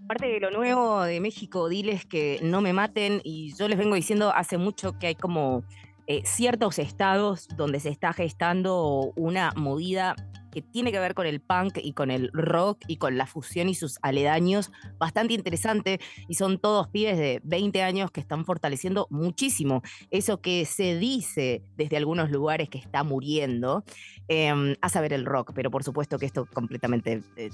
Parte 0.05 0.27
de 0.27 0.39
lo 0.41 0.51
nuevo 0.51 1.01
de 1.03 1.21
México, 1.21 1.69
diles 1.69 2.05
que 2.05 2.41
no 2.43 2.59
me 2.59 2.73
maten 2.73 3.21
y 3.23 3.55
yo 3.55 3.69
les 3.69 3.77
vengo 3.77 3.95
diciendo 3.95 4.33
hace 4.35 4.57
mucho 4.57 4.99
que 4.99 5.07
hay 5.07 5.15
como 5.15 5.63
eh, 6.07 6.23
ciertos 6.25 6.77
estados 6.77 7.47
donde 7.55 7.79
se 7.79 7.87
está 7.87 8.11
gestando 8.11 9.13
una 9.15 9.53
movida 9.55 10.17
que 10.51 10.61
tiene 10.61 10.91
que 10.91 10.99
ver 10.99 11.13
con 11.13 11.25
el 11.25 11.39
punk 11.39 11.77
y 11.81 11.93
con 11.93 12.11
el 12.11 12.29
rock 12.33 12.83
y 12.87 12.97
con 12.97 13.17
la 13.17 13.25
fusión 13.25 13.69
y 13.69 13.75
sus 13.75 13.99
aledaños, 14.01 14.71
bastante 14.97 15.33
interesante. 15.33 15.99
Y 16.27 16.35
son 16.35 16.59
todos 16.59 16.87
pibes 16.87 17.17
de 17.17 17.41
20 17.43 17.81
años 17.83 18.11
que 18.11 18.19
están 18.19 18.45
fortaleciendo 18.45 19.07
muchísimo 19.09 19.81
eso 20.11 20.41
que 20.41 20.65
se 20.65 20.97
dice 20.97 21.63
desde 21.77 21.97
algunos 21.97 22.31
lugares 22.31 22.69
que 22.69 22.77
está 22.77 23.03
muriendo, 23.03 23.83
em, 24.27 24.75
a 24.81 24.89
saber 24.89 25.13
el 25.13 25.25
rock, 25.25 25.51
pero 25.53 25.71
por 25.71 25.83
supuesto 25.83 26.17
que 26.17 26.25
esto 26.25 26.45
completamente 26.53 27.21
eh, 27.35 27.49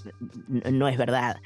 no 0.71 0.87
es 0.87 0.97
verdad. 0.97 1.37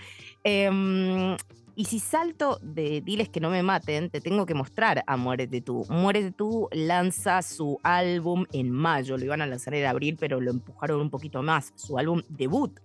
Em, 0.43 1.35
y 1.75 1.85
si 1.85 1.99
salto 1.99 2.59
de 2.61 3.01
Diles 3.01 3.29
que 3.29 3.39
no 3.39 3.49
me 3.49 3.63
maten, 3.63 4.09
te 4.09 4.21
tengo 4.21 4.45
que 4.45 4.53
mostrar 4.53 5.03
a 5.07 5.17
Muérete 5.17 5.61
tú. 5.61 5.85
Muérete 5.89 6.31
tú 6.31 6.67
lanza 6.71 7.41
su 7.41 7.79
álbum 7.83 8.45
en 8.51 8.69
mayo, 8.71 9.17
lo 9.17 9.25
iban 9.25 9.41
a 9.41 9.47
lanzar 9.47 9.73
en 9.75 9.85
abril, 9.85 10.17
pero 10.19 10.41
lo 10.41 10.51
empujaron 10.51 10.99
un 10.99 11.09
poquito 11.09 11.41
más, 11.41 11.71
su 11.75 11.97
álbum 11.97 12.21
debut. 12.29 12.77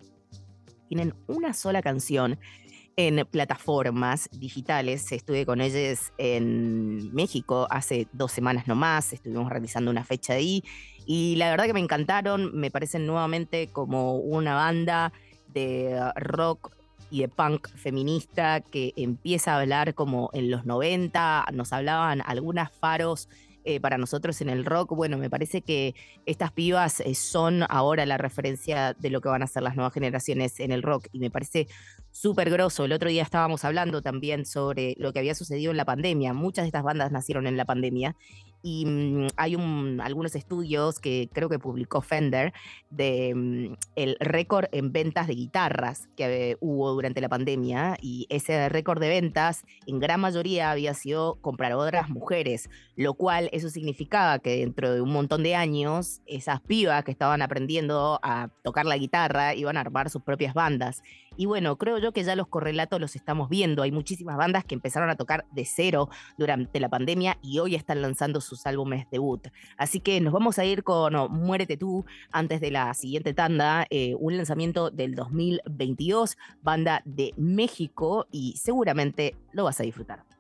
Tienen 0.89 1.15
una 1.27 1.55
sola 1.55 1.83
canción 1.83 2.39
en 2.97 3.27
plataformas 3.27 4.29
digitales. 4.33 5.11
Estuve 5.11 5.45
con 5.45 5.61
ellos 5.61 6.13
en 6.19 7.13
México 7.13 7.67
hace 7.71 8.07
dos 8.13 8.33
semanas 8.33 8.69
nomás, 8.69 9.13
estuvimos 9.13 9.51
realizando 9.51 9.91
una 9.91 10.05
fecha 10.05 10.35
ahí 10.35 10.63
y 11.07 11.37
la 11.37 11.51
verdad 11.51 11.67
que 11.67 11.75
me 11.75 11.81
encantaron, 11.81 12.57
me 12.57 12.71
parecen 12.71 13.07
nuevamente 13.07 13.69
como 13.73 14.17
una 14.17 14.55
banda 14.55 15.13
de 15.49 16.01
rock 16.17 16.71
y 17.11 17.21
de 17.21 17.29
punk 17.29 17.69
feminista 17.69 18.61
que 18.61 18.93
empieza 18.97 19.55
a 19.55 19.61
hablar 19.61 19.95
como 19.95 20.31
en 20.33 20.51
los 20.51 20.67
90, 20.67 21.47
nos 21.53 21.73
hablaban 21.73 22.23
algunas 22.25 22.73
faros 22.73 23.29
eh, 23.67 23.81
para 23.81 23.97
nosotros 23.97 24.43
en 24.43 24.51
el 24.51 24.67
rock. 24.67 24.95
Bueno, 24.95 25.17
me 25.17 25.31
parece 25.31 25.63
que 25.63 25.95
estas 26.27 26.53
pibas 26.53 27.01
eh, 27.01 27.15
son 27.15 27.65
ahora 27.71 28.05
la 28.05 28.19
referencia 28.19 28.93
de 28.93 29.09
lo 29.09 29.23
que 29.23 29.31
van 29.31 29.43
a 29.43 29.47
ser 29.47 29.63
las 29.63 29.75
nuevas 29.75 29.95
generaciones 29.95 30.61
en 30.61 30.71
el 30.71 30.83
rock 30.83 31.07
y 31.13 31.19
me 31.19 31.31
parece 31.31 31.69
súper 32.11 32.51
grosso. 32.51 32.85
El 32.85 32.93
otro 32.93 33.09
día 33.09 33.23
estábamos 33.23 33.65
hablando 33.65 34.03
también 34.03 34.45
sobre 34.45 34.95
lo 34.99 35.15
que 35.15 35.21
había 35.21 35.35
sucedido 35.35 35.71
en 35.71 35.79
la 35.79 35.87
pandemia. 35.87 36.35
Muchas 36.35 36.65
de 36.65 36.69
estas 36.69 36.83
bandas 36.83 37.11
nacieron 37.11 37.47
en 37.47 37.57
la 37.57 37.65
pandemia 37.65 38.15
y 38.65 38.87
mm, 38.87 39.29
hay 39.37 39.57
un, 39.57 40.01
algunos 40.03 40.35
estudios 40.35 40.99
que 40.99 41.29
creo 41.33 41.51
que 41.51 41.59
publicó 41.59 42.01
Fender 42.01 42.55
de 42.89 43.35
mm, 43.35 43.75
el 43.95 44.17
récord 44.21 44.69
en 44.73 44.91
ventas 44.91 45.27
de 45.27 45.35
guitarras 45.35 46.09
que 46.17 46.57
hubo 46.61 46.93
durante 46.95 47.21
la 47.21 47.29
pandemia 47.29 47.99
y 48.01 48.27
ese 48.31 48.71
récord 48.71 49.01
de 49.01 49.11
ventas 49.11 49.65
en 49.87 50.01
gran 50.01 50.19
mayoría 50.21 50.71
había 50.71 50.95
sido 50.95 51.35
compradoras 51.43 52.09
mujeres, 52.09 52.71
lo 52.97 53.13
cual 53.13 53.51
eso 53.53 53.69
significaba 53.69 54.39
que 54.39 54.57
dentro 54.57 54.95
de 54.95 55.03
un 55.03 55.13
montón 55.13 55.43
de 55.43 55.55
años 55.55 56.23
esas 56.25 56.63
pibas 56.63 57.05
que 57.05 57.11
estaban 57.11 57.43
aprendiendo 57.43 58.19
a 58.23 58.49
tocar 58.63 58.87
la 58.87 58.97
guitarra 58.97 59.55
iban 59.55 59.77
a 59.77 59.81
armar 59.81 60.09
sus 60.09 60.23
propias 60.23 60.55
bandas. 60.55 61.03
Y 61.37 61.47
bueno, 61.47 61.77
creo 61.77 61.99
yo 61.99 62.13
que 62.13 62.25
ya 62.25 62.37
los 62.37 62.49
correlatos 62.49 63.01
los 63.01 63.17
estamos 63.17 63.49
viendo. 63.49 63.83
Hay 63.83 63.93
muchísimas 63.93 64.37
bandas 64.37 64.65
que 64.65 64.75
empezaron 64.75 65.11
a 65.11 65.17
tocar 65.17 65.47
de 65.53 65.65
cero 65.65 66.09
durante 66.39 66.81
la 66.81 66.89
pandemia 66.89 67.39
y 67.43 67.59
hoy 67.59 67.75
están 67.75 68.03
lanzando 68.03 68.41
sus 68.41 68.67
álbumes 68.67 69.07
debut. 69.11 69.49
Así 69.77 70.01
que 70.01 70.21
nos 70.21 70.33
vamos 70.33 70.59
a 70.59 70.65
ir 70.65 70.83
con 70.83 71.15
Muérete 71.33 71.77
tú 71.77 72.05
antes 72.31 72.61
de 72.61 72.71
la 72.71 72.93
siguiente 72.95 73.35
tanda, 73.35 73.87
eh, 73.91 74.15
un 74.19 74.37
lanzamiento 74.37 74.91
del 74.91 75.15
2022, 75.15 76.37
banda 76.63 77.03
de 77.05 77.35
México 77.37 78.27
y 78.31 78.57
seguramente 78.57 79.37
lo 79.53 79.65
vas 79.65 79.81
a 79.81 79.85
disfrutar. 79.85 80.34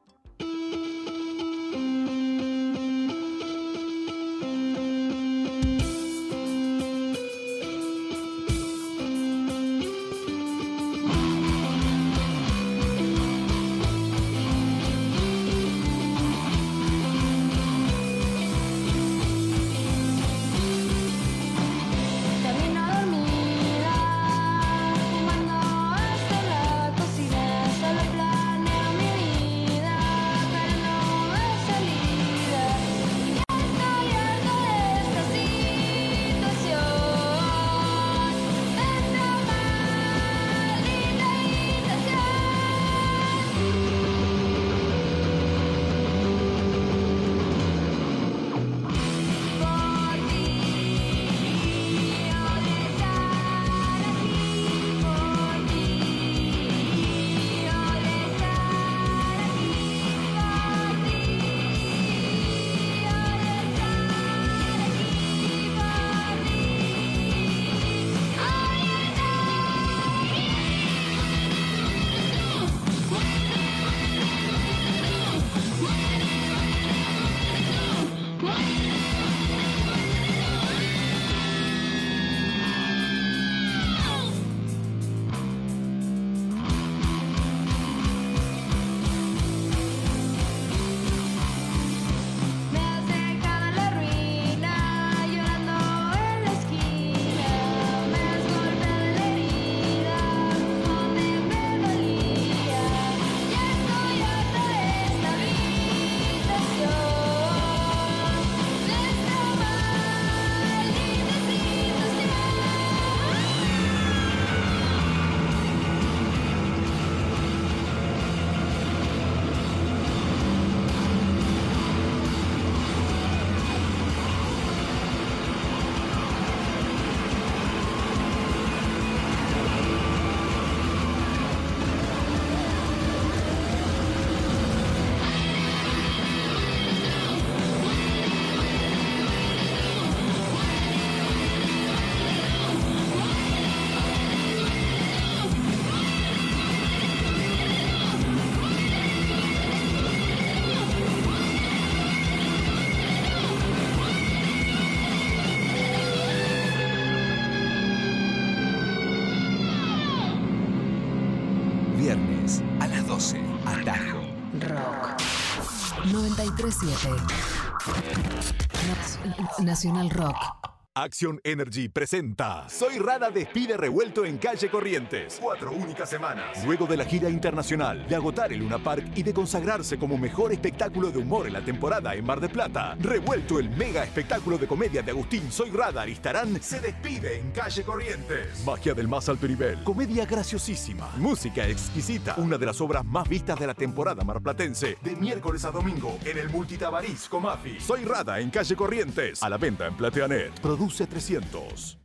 Nacional 169.62 170.11
Rock. 170.11 170.53
Action 170.97 171.40
Energy 171.42 171.88
presenta 171.88 172.68
Soy 172.68 173.01
Rada 173.01 173.28
despide 173.28 173.76
revuelto 173.76 174.24
en 174.24 174.38
calle 174.38 174.70
Corrientes. 174.70 175.40
Cuatro 175.42 175.72
únicas 175.72 176.09
semanas. 176.09 176.64
Luego 176.64 176.86
de 176.86 176.97
la 176.97 177.05
gira 177.05 177.28
internacional, 177.28 178.07
de 178.07 178.14
agotar 178.14 178.53
el 178.53 178.61
Luna 178.61 178.78
Park 178.78 179.05
y 179.16 179.24
de 179.24 179.34
consagrarse 179.34 179.99
como 179.99 180.16
mejor 180.16 180.53
espectáculo 180.53 181.11
de 181.11 181.18
humor 181.18 181.49
en 181.49 181.55
la 181.55 181.64
temporada 181.64 182.14
en 182.14 182.24
Mar 182.24 182.38
de 182.38 182.49
Plata, 182.49 182.97
revuelto 183.01 183.59
el 183.59 183.70
mega 183.70 184.05
espectáculo 184.05 184.57
de 184.57 184.68
comedia 184.68 185.03
de 185.03 185.11
Agustín 185.11 185.51
Soy 185.51 185.70
Rada 185.70 186.03
Aristarán 186.03 186.62
se 186.62 186.78
despide 186.78 187.40
en 187.40 187.51
calle 187.51 187.82
Corrientes. 187.82 188.64
Magia 188.64 188.95
del 188.95 189.09
más 189.09 189.28
alto 189.28 189.49
nivel, 189.49 189.82
comedia 189.82 190.24
graciosísima, 190.26 191.11
música 191.16 191.66
exquisita, 191.66 192.36
una 192.36 192.57
de 192.57 192.66
las 192.66 192.80
obras 192.80 193.05
más 193.05 193.28
vistas 193.28 193.59
de 193.59 193.66
la 193.66 193.74
temporada 193.74 194.22
marplatense, 194.22 194.97
de 195.03 195.16
miércoles 195.16 195.64
a 195.64 195.72
domingo 195.72 196.16
en 196.24 196.38
el 196.38 196.49
Multitabariz 196.51 197.28
Comafi. 197.28 197.80
Soy 197.80 198.05
Rada 198.05 198.38
en 198.38 198.51
calle 198.51 198.76
Corrientes, 198.76 199.42
a 199.42 199.49
la 199.49 199.59
venta 199.59 199.88
en 199.88 199.97
Plateanet. 199.97 200.53
300. 200.89 201.99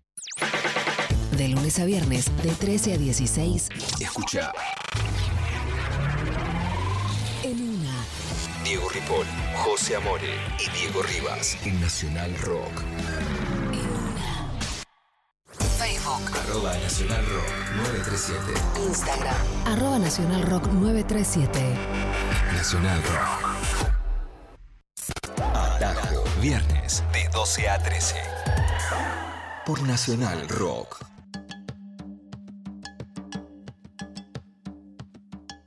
De 1.38 1.48
lunes 1.50 1.80
a 1.80 1.86
viernes, 1.86 2.26
de 2.44 2.52
13 2.52 2.94
a 2.94 2.98
16, 2.98 3.70
Escucha 4.00 4.52
en 7.44 7.62
una. 7.62 8.06
Diego 8.64 8.90
Ripoll, 8.90 9.26
José 9.58 9.96
Amore 9.96 10.36
y 10.60 10.70
Diego 10.78 11.02
Rivas 11.04 11.58
en 11.66 11.80
Nacional 11.82 12.34
Rock. 12.40 12.82
Facebook, 15.78 16.38
Arroba 16.38 16.74
Nacional 16.80 17.26
Rock 17.26 17.48
937. 17.76 18.54
Instagram, 18.88 19.36
arroba 19.66 20.00
Nacional 20.00 20.42
Rock 20.44 20.68
937. 20.68 21.60
Nacional 22.54 23.02
Rock. 23.04 23.60
Atajo. 25.54 26.24
Viernes 26.42 27.04
de 27.14 27.28
12 27.34 27.70
a 27.70 27.78
13. 27.84 28.16
Por 29.66 29.82
Nacional 29.84 30.48
Rock. 30.50 31.06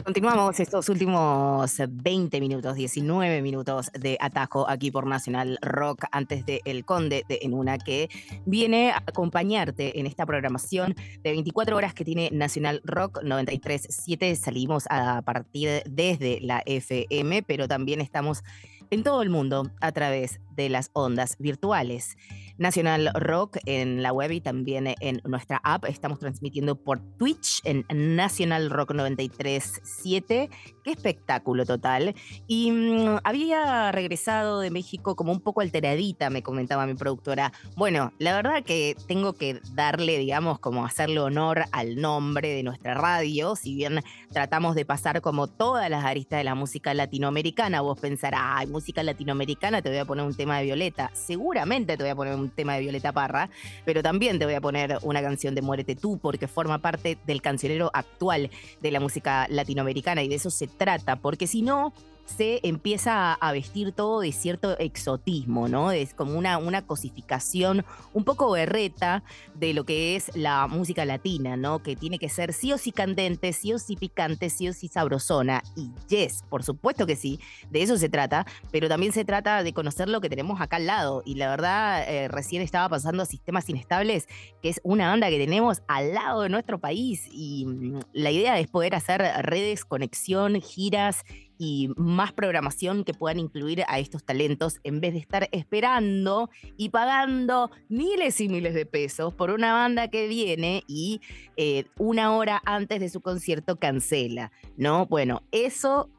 Continuamos 0.04 0.58
estos 0.58 0.88
últimos 0.88 1.76
20 1.88 2.40
minutos, 2.40 2.74
19 2.74 3.40
minutos 3.40 3.90
de 3.92 4.18
atajo 4.20 4.68
aquí 4.68 4.90
por 4.90 5.06
Nacional 5.06 5.58
Rock 5.62 6.04
antes 6.10 6.44
de 6.44 6.60
El 6.64 6.84
Conde 6.84 7.24
de 7.28 7.38
En 7.42 7.54
Una 7.54 7.78
que 7.78 8.08
viene 8.44 8.90
a 8.90 8.98
acompañarte 8.98 10.00
en 10.00 10.06
esta 10.06 10.26
programación 10.26 10.94
de 11.22 11.30
24 11.30 11.76
horas 11.76 11.94
que 11.94 12.04
tiene 12.04 12.30
Nacional 12.32 12.80
Rock 12.84 13.22
93.7. 13.22 14.34
Salimos 14.34 14.84
a 14.90 15.22
partir 15.22 15.82
desde 15.88 16.40
la 16.40 16.62
FM, 16.66 17.44
pero 17.44 17.68
también 17.68 18.00
estamos 18.00 18.42
en 18.90 19.02
todo 19.02 19.22
el 19.22 19.30
mundo 19.30 19.70
a 19.80 19.92
través 19.92 20.40
de 20.54 20.68
las 20.68 20.90
ondas 20.92 21.36
virtuales. 21.38 22.16
Nacional 22.58 23.10
Rock 23.14 23.58
en 23.66 24.02
la 24.02 24.12
web 24.12 24.30
y 24.32 24.40
también 24.40 24.94
en 25.00 25.20
nuestra 25.24 25.60
app. 25.64 25.84
Estamos 25.86 26.18
transmitiendo 26.18 26.76
por 26.76 27.00
Twitch 27.18 27.60
en 27.64 27.84
Nacional 27.90 28.70
Rock 28.70 28.92
937. 28.92 30.50
Qué 30.84 30.90
espectáculo 30.90 31.66
total. 31.66 32.14
Y 32.46 32.70
mm, 32.70 33.18
había 33.24 33.92
regresado 33.92 34.60
de 34.60 34.70
México 34.70 35.16
como 35.16 35.32
un 35.32 35.40
poco 35.40 35.60
alteradita, 35.60 36.30
me 36.30 36.42
comentaba 36.42 36.86
mi 36.86 36.94
productora. 36.94 37.52
Bueno, 37.76 38.12
la 38.18 38.34
verdad 38.34 38.62
que 38.62 38.96
tengo 39.06 39.32
que 39.34 39.60
darle, 39.72 40.18
digamos, 40.18 40.58
como 40.58 40.84
hacerle 40.84 41.20
honor 41.20 41.64
al 41.72 41.96
nombre 41.96 42.48
de 42.48 42.62
nuestra 42.62 42.94
radio. 42.94 43.56
Si 43.56 43.74
bien 43.74 44.00
tratamos 44.30 44.74
de 44.74 44.84
pasar 44.84 45.20
como 45.20 45.48
todas 45.48 45.88
las 45.90 46.04
aristas 46.04 46.38
de 46.38 46.44
la 46.44 46.54
música 46.54 46.94
latinoamericana, 46.94 47.80
vos 47.80 47.98
pensarás, 47.98 48.40
ay, 48.44 48.66
música 48.66 49.02
latinoamericana, 49.02 49.82
te 49.82 49.88
voy 49.88 49.98
a 49.98 50.04
poner 50.04 50.24
un 50.24 50.34
tema 50.34 50.41
de 50.46 50.64
Violeta. 50.64 51.10
Seguramente 51.14 51.96
te 51.96 52.02
voy 52.02 52.10
a 52.10 52.16
poner 52.16 52.34
un 52.34 52.50
tema 52.50 52.74
de 52.74 52.80
Violeta 52.80 53.12
Parra, 53.12 53.50
pero 53.84 54.02
también 54.02 54.38
te 54.38 54.44
voy 54.44 54.54
a 54.54 54.60
poner 54.60 54.98
una 55.02 55.22
canción 55.22 55.54
de 55.54 55.62
Muérete 55.62 55.96
tú, 55.96 56.18
porque 56.18 56.48
forma 56.48 56.78
parte 56.78 57.18
del 57.26 57.42
cancionero 57.42 57.90
actual 57.94 58.50
de 58.80 58.90
la 58.90 59.00
música 59.00 59.46
latinoamericana 59.48 60.22
y 60.22 60.28
de 60.28 60.36
eso 60.36 60.50
se 60.50 60.66
trata, 60.66 61.16
porque 61.16 61.46
si 61.46 61.62
no, 61.62 61.92
se 62.26 62.60
empieza 62.62 63.34
a 63.34 63.52
vestir 63.52 63.92
todo 63.92 64.20
de 64.20 64.32
cierto 64.32 64.78
exotismo, 64.78 65.68
¿no? 65.68 65.92
Es 65.92 66.14
como 66.14 66.38
una, 66.38 66.58
una 66.58 66.86
cosificación 66.86 67.84
un 68.12 68.24
poco 68.24 68.50
berreta 68.50 69.22
de 69.54 69.74
lo 69.74 69.84
que 69.84 70.16
es 70.16 70.34
la 70.34 70.66
música 70.66 71.04
latina, 71.04 71.56
¿no? 71.56 71.82
Que 71.82 71.96
tiene 71.96 72.18
que 72.18 72.28
ser 72.28 72.52
sí 72.52 72.72
o 72.72 72.78
sí 72.78 72.92
candente, 72.92 73.52
sí 73.52 73.72
o 73.72 73.78
sí 73.78 73.96
picante, 73.96 74.50
sí 74.50 74.68
o 74.68 74.72
sí 74.72 74.88
sabrosona. 74.88 75.62
Y 75.76 75.90
yes, 76.08 76.42
por 76.48 76.62
supuesto 76.62 77.06
que 77.06 77.16
sí, 77.16 77.40
de 77.70 77.82
eso 77.82 77.96
se 77.96 78.08
trata, 78.08 78.46
pero 78.70 78.88
también 78.88 79.12
se 79.12 79.24
trata 79.24 79.62
de 79.62 79.72
conocer 79.72 80.08
lo 80.08 80.20
que 80.20 80.28
tenemos 80.28 80.60
acá 80.60 80.76
al 80.76 80.86
lado. 80.86 81.22
Y 81.24 81.34
la 81.34 81.50
verdad, 81.50 82.04
eh, 82.08 82.28
recién 82.28 82.62
estaba 82.62 82.88
pasando 82.88 83.24
Sistemas 83.24 83.68
Inestables, 83.68 84.26
que 84.62 84.68
es 84.68 84.80
una 84.84 85.08
banda 85.08 85.28
que 85.28 85.38
tenemos 85.38 85.82
al 85.88 86.14
lado 86.14 86.42
de 86.42 86.48
nuestro 86.48 86.78
país. 86.78 87.28
Y 87.30 87.66
mm, 87.66 88.00
la 88.12 88.30
idea 88.30 88.58
es 88.58 88.68
poder 88.68 88.94
hacer 88.94 89.22
redes, 89.42 89.84
conexión, 89.84 90.60
giras 90.60 91.24
y 91.58 91.90
más 91.96 92.32
programación 92.32 93.04
que 93.04 93.14
puedan 93.14 93.38
incluir 93.38 93.84
a 93.88 93.98
estos 93.98 94.24
talentos 94.24 94.80
en 94.84 95.00
vez 95.00 95.12
de 95.12 95.20
estar 95.20 95.48
esperando 95.52 96.50
y 96.76 96.88
pagando 96.90 97.70
miles 97.88 98.40
y 98.40 98.48
miles 98.48 98.74
de 98.74 98.86
pesos 98.86 99.34
por 99.34 99.50
una 99.50 99.72
banda 99.72 100.08
que 100.08 100.28
viene 100.28 100.84
y 100.86 101.20
eh, 101.56 101.84
una 101.98 102.34
hora 102.34 102.60
antes 102.64 103.00
de 103.00 103.08
su 103.08 103.20
concierto 103.20 103.76
cancela, 103.76 104.52
¿no? 104.76 105.06
Bueno, 105.06 105.42
eso 105.52 106.10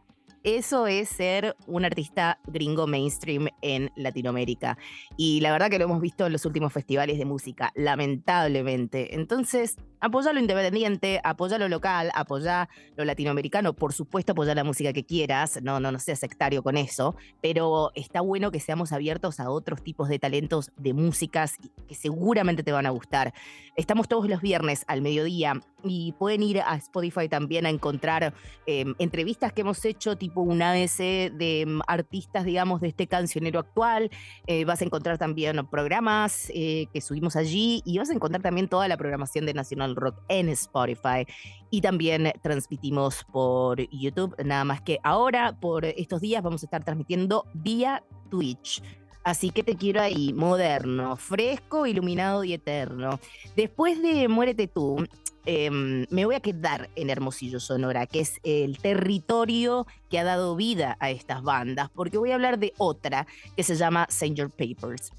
eso 0.44 0.88
es 0.88 1.10
ser 1.10 1.56
un 1.68 1.86
artista 1.86 2.40
gringo 2.48 2.86
mainstream 2.86 3.48
en 3.62 3.92
Latinoamérica. 3.96 4.78
Y 5.18 5.42
la 5.42 5.52
verdad 5.52 5.70
que 5.70 5.80
lo 5.80 5.86
hemos 5.86 6.02
visto 6.02 6.26
en 6.26 6.34
los 6.34 6.46
últimos 6.46 6.74
festivales 6.74 7.18
de 7.18 7.26
música, 7.26 7.72
lamentablemente. 7.76 9.16
Entonces, 9.16 9.78
apoya 10.04 10.34
lo 10.34 10.42
independiente, 10.42 11.22
apoya 11.24 11.58
lo 11.58 11.70
local, 11.70 12.12
apoya 12.14 12.68
lo 12.98 13.06
latinoamericano, 13.06 13.74
por 13.74 13.94
supuesto 13.94 14.34
apoya 14.34 14.54
la 14.54 14.66
música 14.66 14.92
que 14.92 15.06
quieras, 15.06 15.62
no, 15.64 15.80
no, 15.80 15.94
no 15.94 16.00
seas 16.00 16.20
sectario 16.20 16.62
con 16.62 16.76
eso, 16.76 17.16
pero 17.42 17.92
está 17.96 18.20
bueno 18.20 18.52
que 18.52 18.60
seamos 18.60 18.92
abiertos 18.92 19.40
a 19.40 19.50
otros 19.50 19.82
tipos 19.82 20.10
de 20.10 20.20
talentos 20.20 20.72
de 20.76 20.94
músicas 20.94 21.56
que 21.88 21.96
seguramente 21.96 22.64
te 22.64 22.74
van 22.74 22.86
a 22.86 22.90
gustar. 22.90 23.34
Estamos 23.78 24.10
todos 24.10 24.28
los 24.28 24.42
viernes 24.42 24.84
al 24.88 25.02
mediodía 25.02 25.62
y 25.86 26.12
pueden 26.14 26.44
ir 26.44 26.60
a 26.60 26.76
Spotify 26.76 27.30
también 27.30 27.66
a 27.66 27.70
encontrar 27.70 28.34
eh, 28.68 28.86
entrevistas 29.00 29.54
que 29.54 29.62
hemos 29.62 29.84
hecho, 29.86 30.18
tipo 30.18 30.33
un 30.42 30.62
ABC 30.62 31.32
de 31.32 31.66
mm, 31.68 31.82
artistas, 31.88 32.46
digamos, 32.46 32.82
de 32.82 32.88
este 32.88 33.08
cancionero 33.08 33.60
actual. 33.60 34.10
Eh, 34.48 34.66
vas 34.66 34.82
a 34.82 34.86
encontrar 34.86 35.18
también 35.18 35.66
programas 35.68 36.52
eh, 36.54 36.88
que 36.94 37.02
subimos 37.02 37.36
allí 37.36 37.82
y 37.86 37.98
vas 37.98 38.10
a 38.10 38.14
encontrar 38.14 38.42
también 38.42 38.68
toda 38.68 38.88
la 38.88 38.98
programación 38.98 39.46
de 39.46 39.54
Nacional 39.54 39.96
Rock 39.96 40.20
en 40.30 40.50
Spotify. 40.50 41.26
Y 41.70 41.82
también 41.82 42.32
transmitimos 42.42 43.24
por 43.32 43.80
YouTube, 43.90 44.36
nada 44.44 44.64
más 44.64 44.82
que 44.82 45.00
ahora, 45.04 45.60
por 45.60 45.86
estos 45.86 46.22
días, 46.22 46.44
vamos 46.44 46.64
a 46.64 46.66
estar 46.66 46.84
transmitiendo 46.84 47.46
vía 47.54 48.04
Twitch. 48.30 48.82
Así 49.24 49.52
que 49.52 49.64
te 49.64 49.76
quiero 49.76 50.02
ahí, 50.02 50.34
moderno, 50.34 51.16
fresco, 51.16 51.86
iluminado 51.86 52.44
y 52.44 52.54
eterno. 52.54 53.20
Después 53.56 54.02
de 54.02 54.28
Muérete 54.28 54.68
tú, 54.68 55.06
em, 55.46 56.06
me 56.10 56.26
voy 56.26 56.36
a 56.36 56.42
quedar 56.42 56.90
en 56.96 57.10
Hermosillo, 57.10 57.62
Sonora, 57.62 58.06
que 58.06 58.20
es 58.20 58.40
el 58.44 58.78
territorio 58.80 59.88
que 60.10 60.20
ha 60.20 60.26
dado 60.26 60.58
vida 60.58 60.98
a 61.00 61.10
estas 61.10 61.42
bandas, 61.42 61.90
porque 61.96 62.18
voy 62.18 62.32
a 62.32 62.36
hablar 62.36 62.60
de 62.60 62.74
otra 62.78 63.26
que 63.56 63.64
se 63.64 63.76
llama 63.76 64.08
Sanger 64.10 64.50
Papers. 64.50 65.14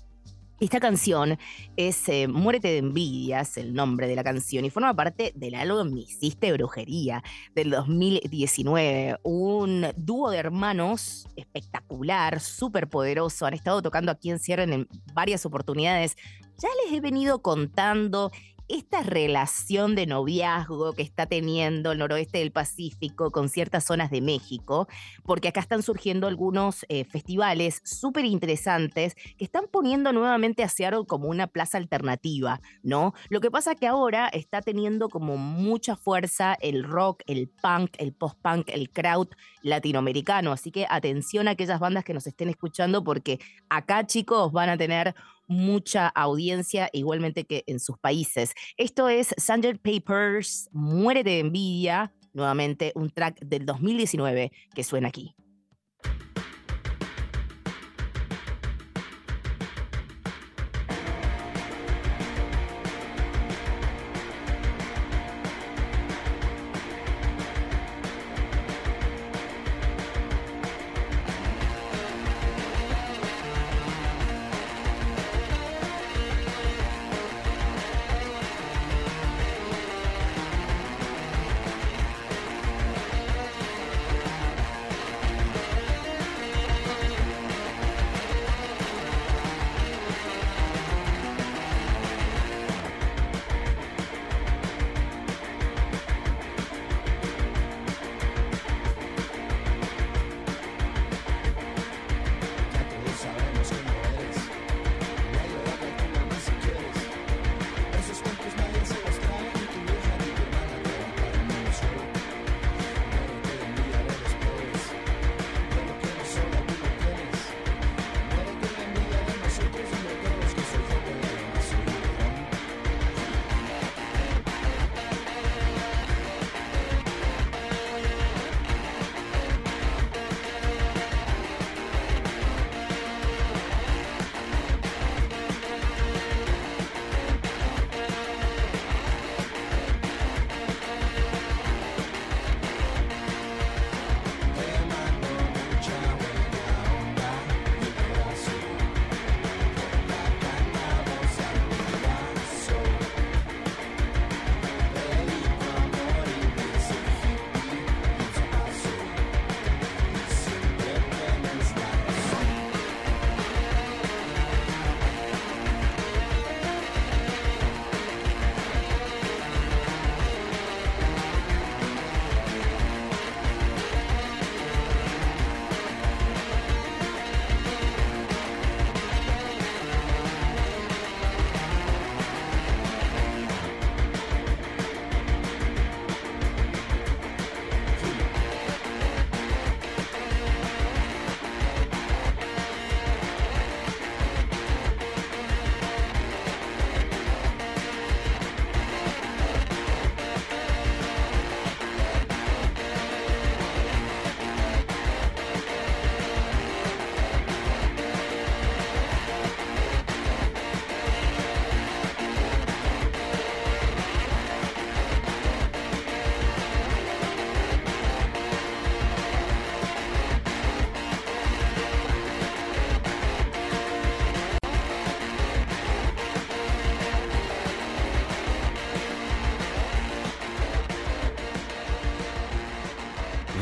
Esta 0.61 0.79
canción 0.79 1.37
es 1.77 2.09
eh, 2.09 2.29
Muérete 2.29 2.69
de 2.69 2.79
envidia, 2.79 3.41
es 3.41 3.57
el 3.57 3.75
nombre 3.75 4.07
de 4.07 4.15
la 4.15 4.23
canción, 4.23 4.65
y 4.65 4.71
forma 4.71 4.95
parte 4.95 5.33
del 5.35 5.57
álbum 5.57 5.93
Me 5.93 6.03
Hiciste 6.03 6.53
Brujería 6.53 7.25
del 7.57 7.71
2019. 7.71 9.19
Un 9.25 9.87
dúo 9.97 10.31
de 10.31 10.39
hermanos 10.39 11.27
espectacular, 11.35 12.39
súper 12.39 12.89
poderoso. 12.89 13.47
Han 13.47 13.55
estado 13.55 13.83
tocando 13.83 14.13
aquí 14.13 14.31
en 14.31 14.39
Sierra 14.39 14.63
en 14.63 14.87
varias 15.13 15.45
oportunidades. 15.45 16.17
Ya 16.63 16.69
les 16.85 16.93
he 16.93 17.01
venido 17.01 17.43
contando 17.43 18.31
esta 18.69 19.03
relación 19.03 19.95
de 19.95 20.07
noviazgo 20.07 20.95
que 20.95 21.03
está 21.03 21.27
teniendo 21.27 21.93
el 21.93 21.99
noroeste 21.99 22.39
del 22.39 22.51
Pacífico 22.51 23.31
con 23.31 23.49
ciertas 23.49 23.85
zonas 23.85 24.11
de 24.11 24.21
México, 24.21 24.89
porque 25.25 25.49
acá 25.49 25.61
están 25.61 25.83
surgiendo 25.83 26.27
algunos 26.27 26.87
eh, 26.89 27.05
festivales 27.05 27.81
súper 27.85 28.25
interesantes 28.25 29.15
que 29.37 29.45
están 29.45 29.67
poniendo 29.71 30.13
nuevamente 30.13 30.63
a 30.63 30.69
Seattle 30.69 31.05
como 31.07 31.29
una 31.29 31.47
plaza 31.47 31.79
alternativa, 31.79 32.61
¿no? 32.83 33.13
Lo 33.29 33.41
que 33.41 33.51
pasa 33.51 33.75
que 33.75 33.87
ahora 33.87 34.29
está 34.29 34.63
teniendo 34.63 35.09
como 35.09 35.37
mucha 35.37 35.97
fuerza 35.97 36.57
el 36.61 36.85
rock, 36.85 37.23
el 37.27 37.49
punk, 37.49 37.97
el 37.99 38.13
post-punk, 38.13 38.71
el 38.71 38.91
crowd 38.91 39.29
latinoamericano, 39.63 40.53
así 40.53 40.71
que 40.71 40.87
atención 40.89 41.49
a 41.49 41.53
aquellas 41.53 41.81
bandas 41.81 42.05
que 42.05 42.15
nos 42.15 42.27
estén 42.27 42.49
escuchando 42.49 43.05
porque 43.05 43.41
acá 43.69 44.07
chicos 44.07 44.53
van 44.53 44.71
a 44.71 44.77
tener 44.77 45.15
mucha 45.47 46.09
audiencia, 46.09 46.89
igualmente 46.93 47.45
que 47.45 47.65
en 47.67 47.81
sus 47.81 47.99
países. 47.99 48.55
Esto 48.77 49.09
es 49.09 49.35
Sanger 49.37 49.79
Papers, 49.79 50.69
Muere 50.73 51.25
de 51.25 51.41
envidia, 51.41 52.13
nuevamente 52.33 52.93
un 52.95 53.11
track 53.11 53.41
del 53.41 53.65
2019 53.65 54.53
que 54.75 54.85
suena 54.85 55.09
aquí. 55.09 55.35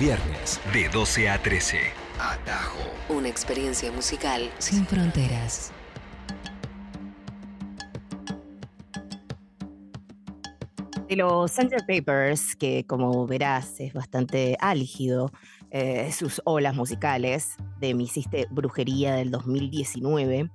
Viernes, 0.03 0.61
de 0.73 0.89
12 0.89 1.29
a 1.29 1.41
13. 1.41 1.79
Atajo. 2.19 2.77
Una 3.09 3.29
experiencia 3.29 3.93
musical 3.93 4.51
sin 4.59 4.85
fronteras. 4.85 5.71
De 11.09 11.15
los 11.15 11.53
Center 11.53 11.85
Papers, 11.87 12.57
que 12.57 12.85
como 12.85 13.29
verás 13.29 13.79
es 13.79 13.93
bastante 13.93 14.57
álgido, 14.59 15.31
eh, 15.71 16.11
sus 16.11 16.43
olas 16.47 16.75
musicales, 16.75 17.55
de 17.79 17.95
Mi 17.95 18.05
Hiciste 18.05 18.49
Brujería 18.51 19.15
del 19.15 19.31
2019, 19.31 20.51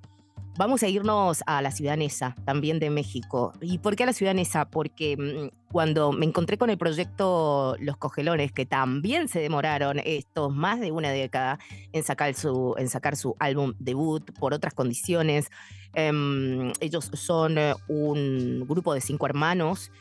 Vamos 0.57 0.81
a 0.81 0.87
irnos 0.87 1.43
a 1.45 1.61
la 1.61 1.69
ciudad 1.69 1.97
Nesa, 1.97 2.35
también 2.43 2.79
de 2.79 2.89
México. 2.89 3.53
¿Y 3.61 3.77
por 3.77 3.95
qué 3.95 4.03
a 4.03 4.05
la 4.07 4.13
ciudad 4.13 4.33
Nesa? 4.33 4.67
Porque 4.67 5.15
mm, 5.15 5.71
cuando 5.71 6.11
me 6.11 6.25
encontré 6.25 6.57
con 6.57 6.71
el 6.71 6.79
proyecto 6.79 7.75
Los 7.79 7.97
Cogelones, 7.97 8.51
que 8.51 8.65
también 8.65 9.27
se 9.27 9.39
demoraron 9.39 10.01
estos 10.03 10.51
más 10.51 10.79
de 10.79 10.91
una 10.91 11.11
década 11.11 11.59
en 11.93 12.03
sacar 12.03 12.33
su, 12.33 12.73
en 12.79 12.89
sacar 12.89 13.15
su 13.15 13.35
álbum 13.37 13.75
debut 13.77 14.31
por 14.39 14.55
otras 14.55 14.73
condiciones, 14.73 15.51
em, 15.93 16.73
ellos 16.79 17.11
son 17.13 17.59
eh, 17.59 17.75
un 17.87 18.65
grupo 18.67 18.95
de 18.95 19.01
cinco 19.01 19.27
hermanos 19.27 19.91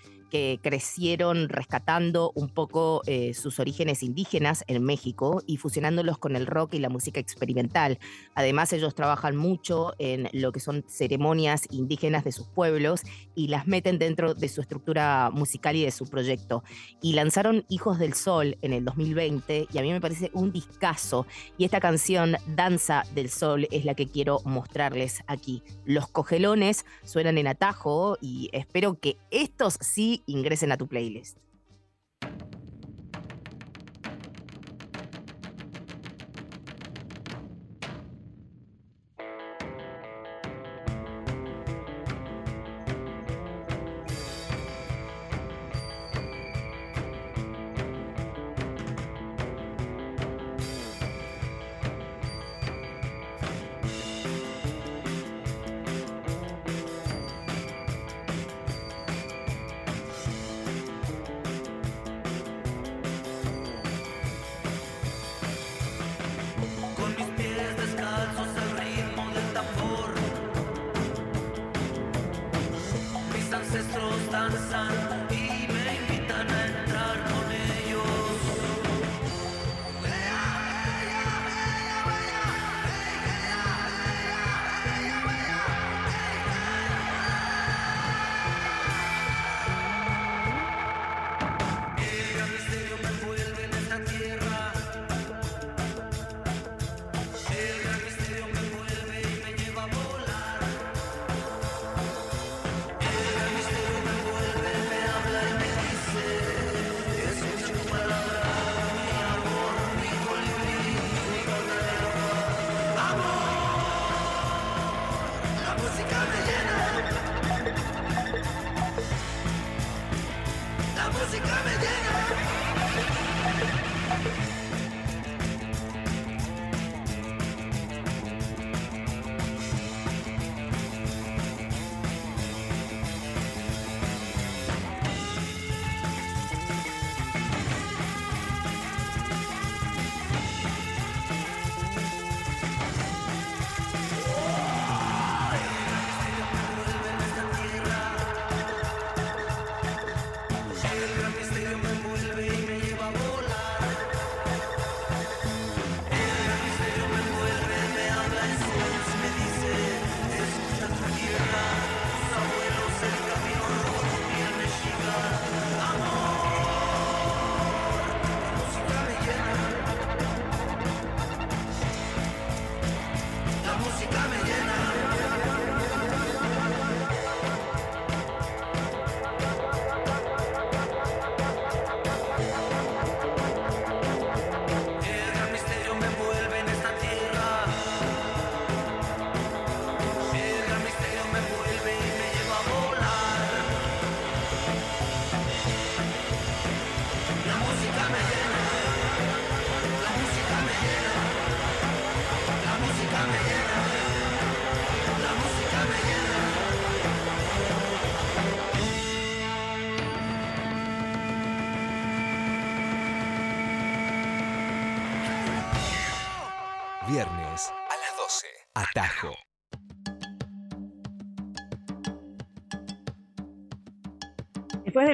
crecieron 0.62 1.48
rescatando 1.48 2.32
un 2.34 2.48
poco 2.48 3.02
eh, 3.06 3.34
sus 3.34 3.58
orígenes 3.60 4.02
indígenas 4.02 4.64
en 4.66 4.82
México 4.82 5.42
y 5.46 5.56
fusionándolos 5.56 6.18
con 6.18 6.36
el 6.36 6.46
rock 6.46 6.74
y 6.74 6.78
la 6.78 6.88
música 6.88 7.20
experimental. 7.20 7.98
Además, 8.34 8.72
ellos 8.72 8.94
trabajan 8.94 9.36
mucho 9.36 9.94
en 9.98 10.28
lo 10.32 10.52
que 10.52 10.60
son 10.60 10.84
ceremonias 10.88 11.62
indígenas 11.70 12.24
de 12.24 12.32
sus 12.32 12.46
pueblos 12.48 13.02
y 13.34 13.48
las 13.48 13.66
meten 13.66 13.98
dentro 13.98 14.34
de 14.34 14.48
su 14.48 14.60
estructura 14.60 15.30
musical 15.32 15.76
y 15.76 15.84
de 15.84 15.90
su 15.90 16.06
proyecto. 16.08 16.62
Y 17.02 17.12
lanzaron 17.12 17.64
Hijos 17.68 17.98
del 17.98 18.14
Sol 18.14 18.58
en 18.62 18.72
el 18.72 18.84
2020 18.84 19.68
y 19.72 19.78
a 19.78 19.82
mí 19.82 19.92
me 19.92 20.00
parece 20.00 20.30
un 20.34 20.52
discazo. 20.52 21.26
Y 21.58 21.64
esta 21.64 21.80
canción, 21.80 22.36
Danza 22.46 23.04
del 23.14 23.30
Sol, 23.30 23.68
es 23.70 23.84
la 23.84 23.94
que 23.94 24.06
quiero 24.06 24.40
mostrarles 24.44 25.22
aquí. 25.26 25.62
Los 25.84 26.08
cogelones 26.08 26.84
suenan 27.04 27.38
en 27.38 27.46
atajo 27.46 28.18
y 28.20 28.50
espero 28.52 28.98
que 28.98 29.16
estos 29.30 29.78
sí 29.80 30.22
ingresen 30.26 30.72
a 30.72 30.76
tu 30.76 30.86
playlist. 30.86 31.38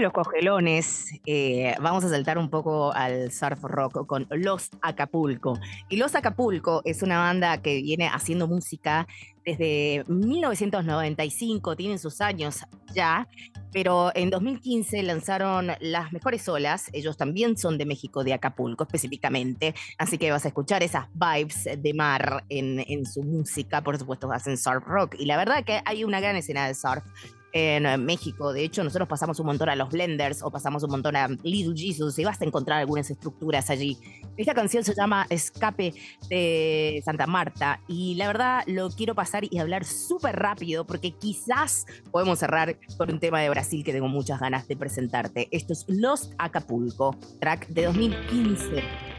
Los 0.03 0.13
cogelones, 0.13 1.13
eh, 1.25 1.75
vamos 1.81 2.05
a 2.05 2.09
saltar 2.09 2.37
un 2.37 2.51
poco 2.51 2.93
al 2.93 3.31
surf 3.33 3.63
rock 3.63 4.07
con 4.07 4.27
Los 4.31 4.71
Acapulco. 4.83 5.59
Y 5.89 5.97
Los 5.97 6.15
Acapulco 6.15 6.83
es 6.85 7.03
una 7.03 7.19
banda 7.19 7.63
que 7.63 7.81
viene 7.81 8.09
haciendo 8.09 8.49
música 8.49 9.07
desde 9.45 10.05
1995, 10.07 11.77
tienen 11.77 11.99
sus 11.99 12.21
años 12.21 12.61
ya, 12.95 13.29
pero 13.73 14.13
en 14.15 14.31
2015 14.31 15.03
lanzaron 15.03 15.73
Las 15.81 16.13
Mejores 16.13 16.49
Olas, 16.49 16.91
ellos 16.93 17.17
también 17.17 17.57
son 17.57 17.79
de 17.79 17.87
México, 17.87 18.23
de 18.23 18.35
Acapulco 18.35 18.85
específicamente, 18.85 19.75
así 19.99 20.19
que 20.19 20.31
vas 20.31 20.45
a 20.45 20.49
escuchar 20.49 20.83
esas 20.83 21.07
vibes 21.15 21.69
de 21.77 21.95
mar 21.95 22.45
en, 22.49 22.85
en 22.87 23.05
su 23.07 23.23
música, 23.23 23.83
por 23.83 23.99
supuesto 23.99 24.31
hacen 24.33 24.57
surf 24.57 24.85
rock, 24.87 25.17
y 25.19 25.25
la 25.25 25.37
verdad 25.37 25.65
que 25.65 25.81
hay 25.85 26.05
una 26.05 26.21
gran 26.21 26.37
escena 26.37 26.67
de 26.67 26.75
surf 26.75 27.05
en 27.53 28.05
México. 28.05 28.53
De 28.53 28.65
hecho, 28.65 28.83
nosotros 28.83 29.09
pasamos 29.09 29.39
un 29.41 29.47
montón 29.47 29.69
a 29.69 29.77
los 29.77 29.91
Blenders 29.91 30.43
o 30.43 30.51
pasamos 30.51 30.83
un 30.83 30.91
montón 30.91 31.17
a 31.17 31.29
Little 31.29 31.77
Jesus 31.77 32.19
y 32.19 32.25
vas 32.25 32.41
a 32.41 32.45
encontrar 32.45 32.79
algunas 32.79 33.11
estructuras 33.11 33.71
allí. 33.71 33.99
Esta 34.37 34.55
canción 34.55 34.85
se 34.85 34.95
llama 34.95 35.27
Escape 35.29 35.95
de 36.29 37.03
Santa 37.05 37.27
Marta 37.27 37.81
y 37.87 38.15
la 38.15 38.27
verdad 38.27 38.63
lo 38.67 38.91
quiero 38.91 39.15
pasar 39.15 39.45
y 39.51 39.59
hablar 39.59 39.85
súper 39.85 40.37
rápido 40.37 40.87
porque 40.87 41.13
quizás 41.13 41.87
podemos 42.11 42.39
cerrar 42.39 42.79
con 42.97 43.13
un 43.13 43.21
tema 43.21 43.41
de 43.41 43.51
Brasil 43.51 43.85
que 43.85 43.93
tengo 43.93 44.09
muchas 44.09 44.41
ganas 44.41 44.67
de 44.69 44.77
presentarte. 44.77 45.49
Esto 45.51 45.73
es 45.75 45.85
Lost 45.89 46.33
Acapulco, 46.39 47.17
track 47.41 47.69
de 47.69 47.85
2015. 47.85 49.12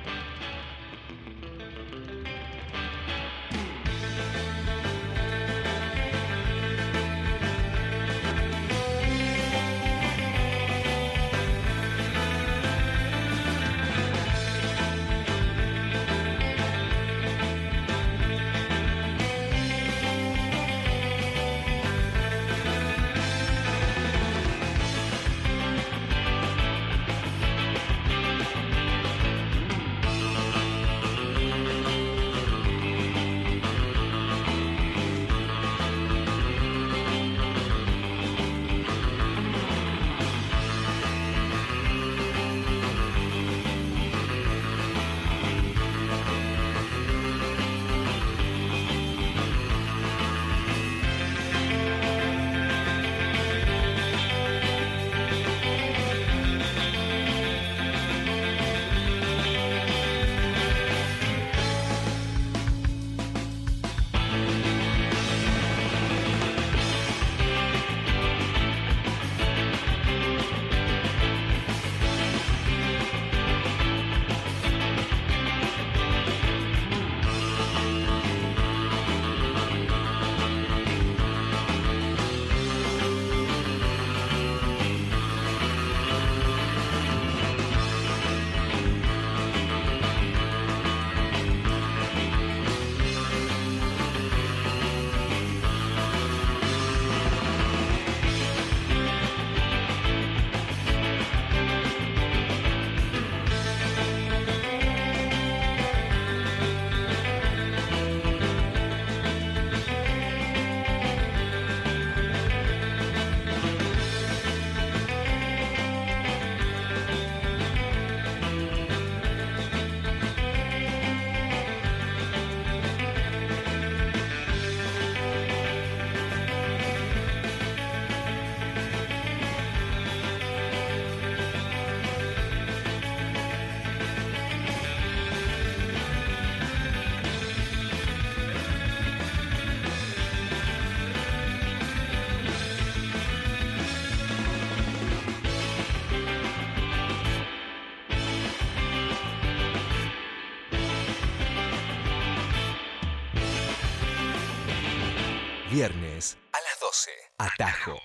Atajo. 157.53 157.99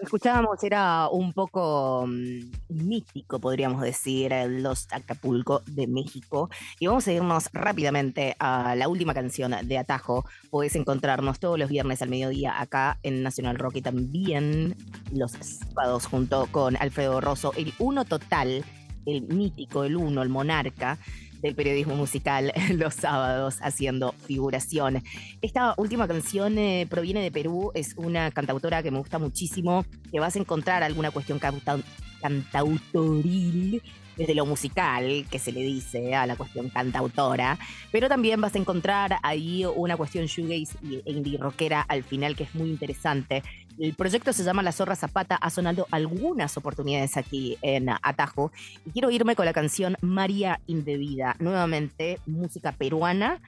Escuchábamos 0.00 0.62
era 0.62 1.08
un 1.08 1.32
poco 1.32 2.06
mm, 2.06 2.50
mítico, 2.68 3.40
podríamos 3.40 3.82
decir, 3.82 4.32
Los 4.48 4.86
Acapulco 4.92 5.62
de 5.66 5.86
México. 5.86 6.48
Y 6.78 6.86
vamos 6.86 7.06
a 7.08 7.12
irnos 7.12 7.50
rápidamente 7.52 8.36
a 8.38 8.74
la 8.76 8.88
última 8.88 9.12
canción 9.14 9.54
de 9.64 9.78
Atajo. 9.78 10.24
Podés 10.50 10.76
encontrarnos 10.76 11.40
todos 11.40 11.58
los 11.58 11.68
viernes 11.68 12.00
al 12.02 12.08
mediodía 12.08 12.60
acá 12.60 12.98
en 13.02 13.22
Nacional 13.22 13.58
Rock 13.58 13.76
y 13.76 13.82
también 13.82 14.76
los 15.12 15.32
sábados 15.32 16.06
junto 16.06 16.46
con 16.52 16.76
Alfredo 16.76 17.20
Rosso, 17.20 17.52
el 17.56 17.74
uno 17.78 18.04
total, 18.04 18.64
el 19.04 19.22
mítico, 19.22 19.84
el 19.84 19.96
uno, 19.96 20.22
el 20.22 20.28
monarca 20.28 20.98
del 21.42 21.54
periodismo 21.54 21.96
musical 21.96 22.52
los 22.74 22.94
sábados 22.94 23.58
haciendo 23.60 24.12
figuración. 24.26 25.02
Esta 25.42 25.74
última 25.76 26.08
canción 26.08 26.58
eh, 26.58 26.86
proviene 26.88 27.22
de 27.22 27.30
Perú, 27.30 27.72
es 27.74 27.94
una 27.96 28.30
cantautora 28.30 28.82
que 28.82 28.90
me 28.90 28.98
gusta 28.98 29.18
muchísimo, 29.18 29.84
que 30.10 30.20
vas 30.20 30.36
a 30.36 30.38
encontrar 30.38 30.82
alguna 30.82 31.10
cuestión 31.10 31.38
canta- 31.38 31.80
cantautoril 32.20 33.82
desde 34.16 34.34
lo 34.34 34.46
musical, 34.46 35.26
que 35.30 35.38
se 35.38 35.52
le 35.52 35.60
dice 35.60 36.14
a 36.14 36.26
la 36.26 36.36
cuestión 36.36 36.68
cantautora, 36.70 37.58
pero 37.92 38.08
también 38.08 38.40
vas 38.40 38.54
a 38.54 38.58
encontrar 38.58 39.16
ahí 39.22 39.64
una 39.64 39.96
cuestión 39.96 40.26
shoegaze 40.26 40.76
e 40.82 41.10
indie 41.10 41.38
rockera 41.38 41.82
al 41.82 42.02
final 42.02 42.36
que 42.36 42.44
es 42.44 42.54
muy 42.54 42.70
interesante. 42.70 43.42
El 43.78 43.94
proyecto 43.94 44.32
se 44.32 44.42
llama 44.42 44.62
La 44.62 44.72
Zorra 44.72 44.96
Zapata, 44.96 45.36
ha 45.36 45.50
sonado 45.50 45.86
algunas 45.90 46.56
oportunidades 46.56 47.16
aquí 47.16 47.58
en 47.60 47.90
Atajo 47.90 48.50
y 48.86 48.90
quiero 48.90 49.10
irme 49.10 49.36
con 49.36 49.44
la 49.44 49.52
canción 49.52 49.96
María 50.00 50.60
Indebida, 50.66 51.36
nuevamente 51.38 52.18
música 52.26 52.72
peruana 52.72 53.40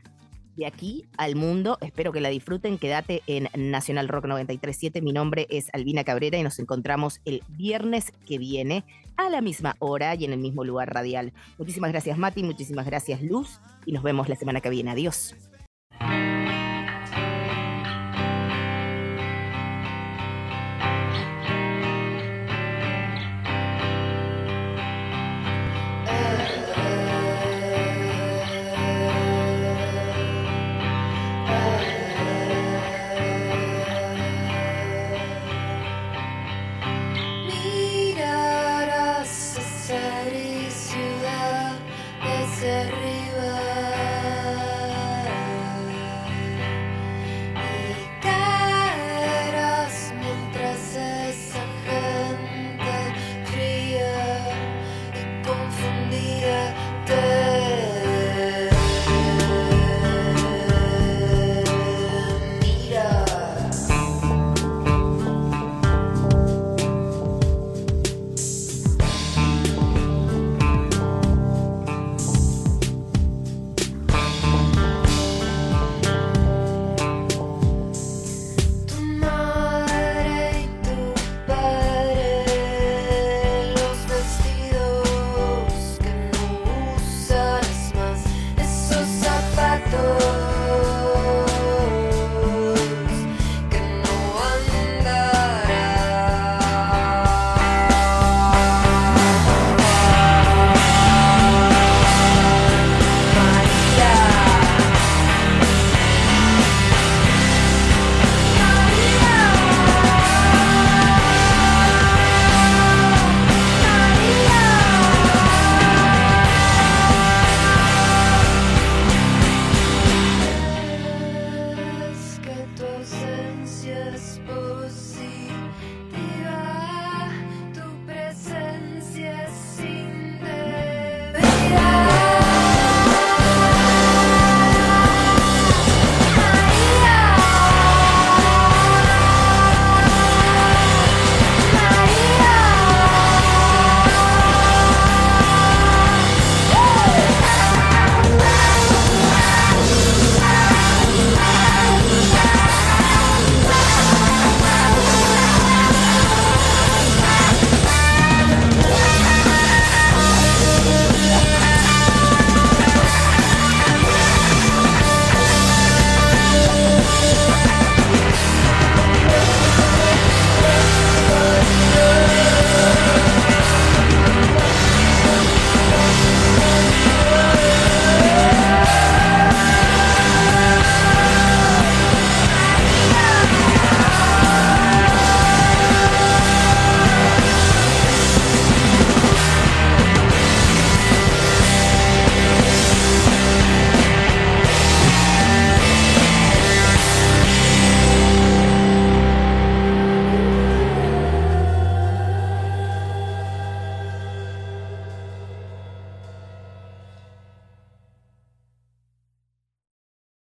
de 0.58 0.66
aquí 0.66 1.06
al 1.16 1.36
mundo. 1.36 1.78
Espero 1.80 2.12
que 2.12 2.20
la 2.20 2.28
disfruten. 2.28 2.78
Quédate 2.78 3.22
en 3.26 3.48
Nacional 3.70 4.08
Rock 4.08 4.26
937. 4.26 5.00
Mi 5.00 5.12
nombre 5.12 5.46
es 5.48 5.68
Albina 5.72 6.04
Cabrera 6.04 6.36
y 6.36 6.42
nos 6.42 6.58
encontramos 6.58 7.20
el 7.24 7.42
viernes 7.48 8.12
que 8.26 8.38
viene 8.38 8.84
a 9.16 9.30
la 9.30 9.40
misma 9.40 9.76
hora 9.78 10.14
y 10.14 10.24
en 10.24 10.32
el 10.32 10.40
mismo 10.40 10.64
lugar 10.64 10.92
radial. 10.92 11.32
Muchísimas 11.58 11.92
gracias 11.92 12.18
Mati, 12.18 12.42
muchísimas 12.42 12.86
gracias 12.86 13.22
Luz 13.22 13.60
y 13.86 13.92
nos 13.92 14.02
vemos 14.02 14.28
la 14.28 14.36
semana 14.36 14.60
que 14.60 14.70
viene. 14.70 14.90
Adiós. 14.90 15.34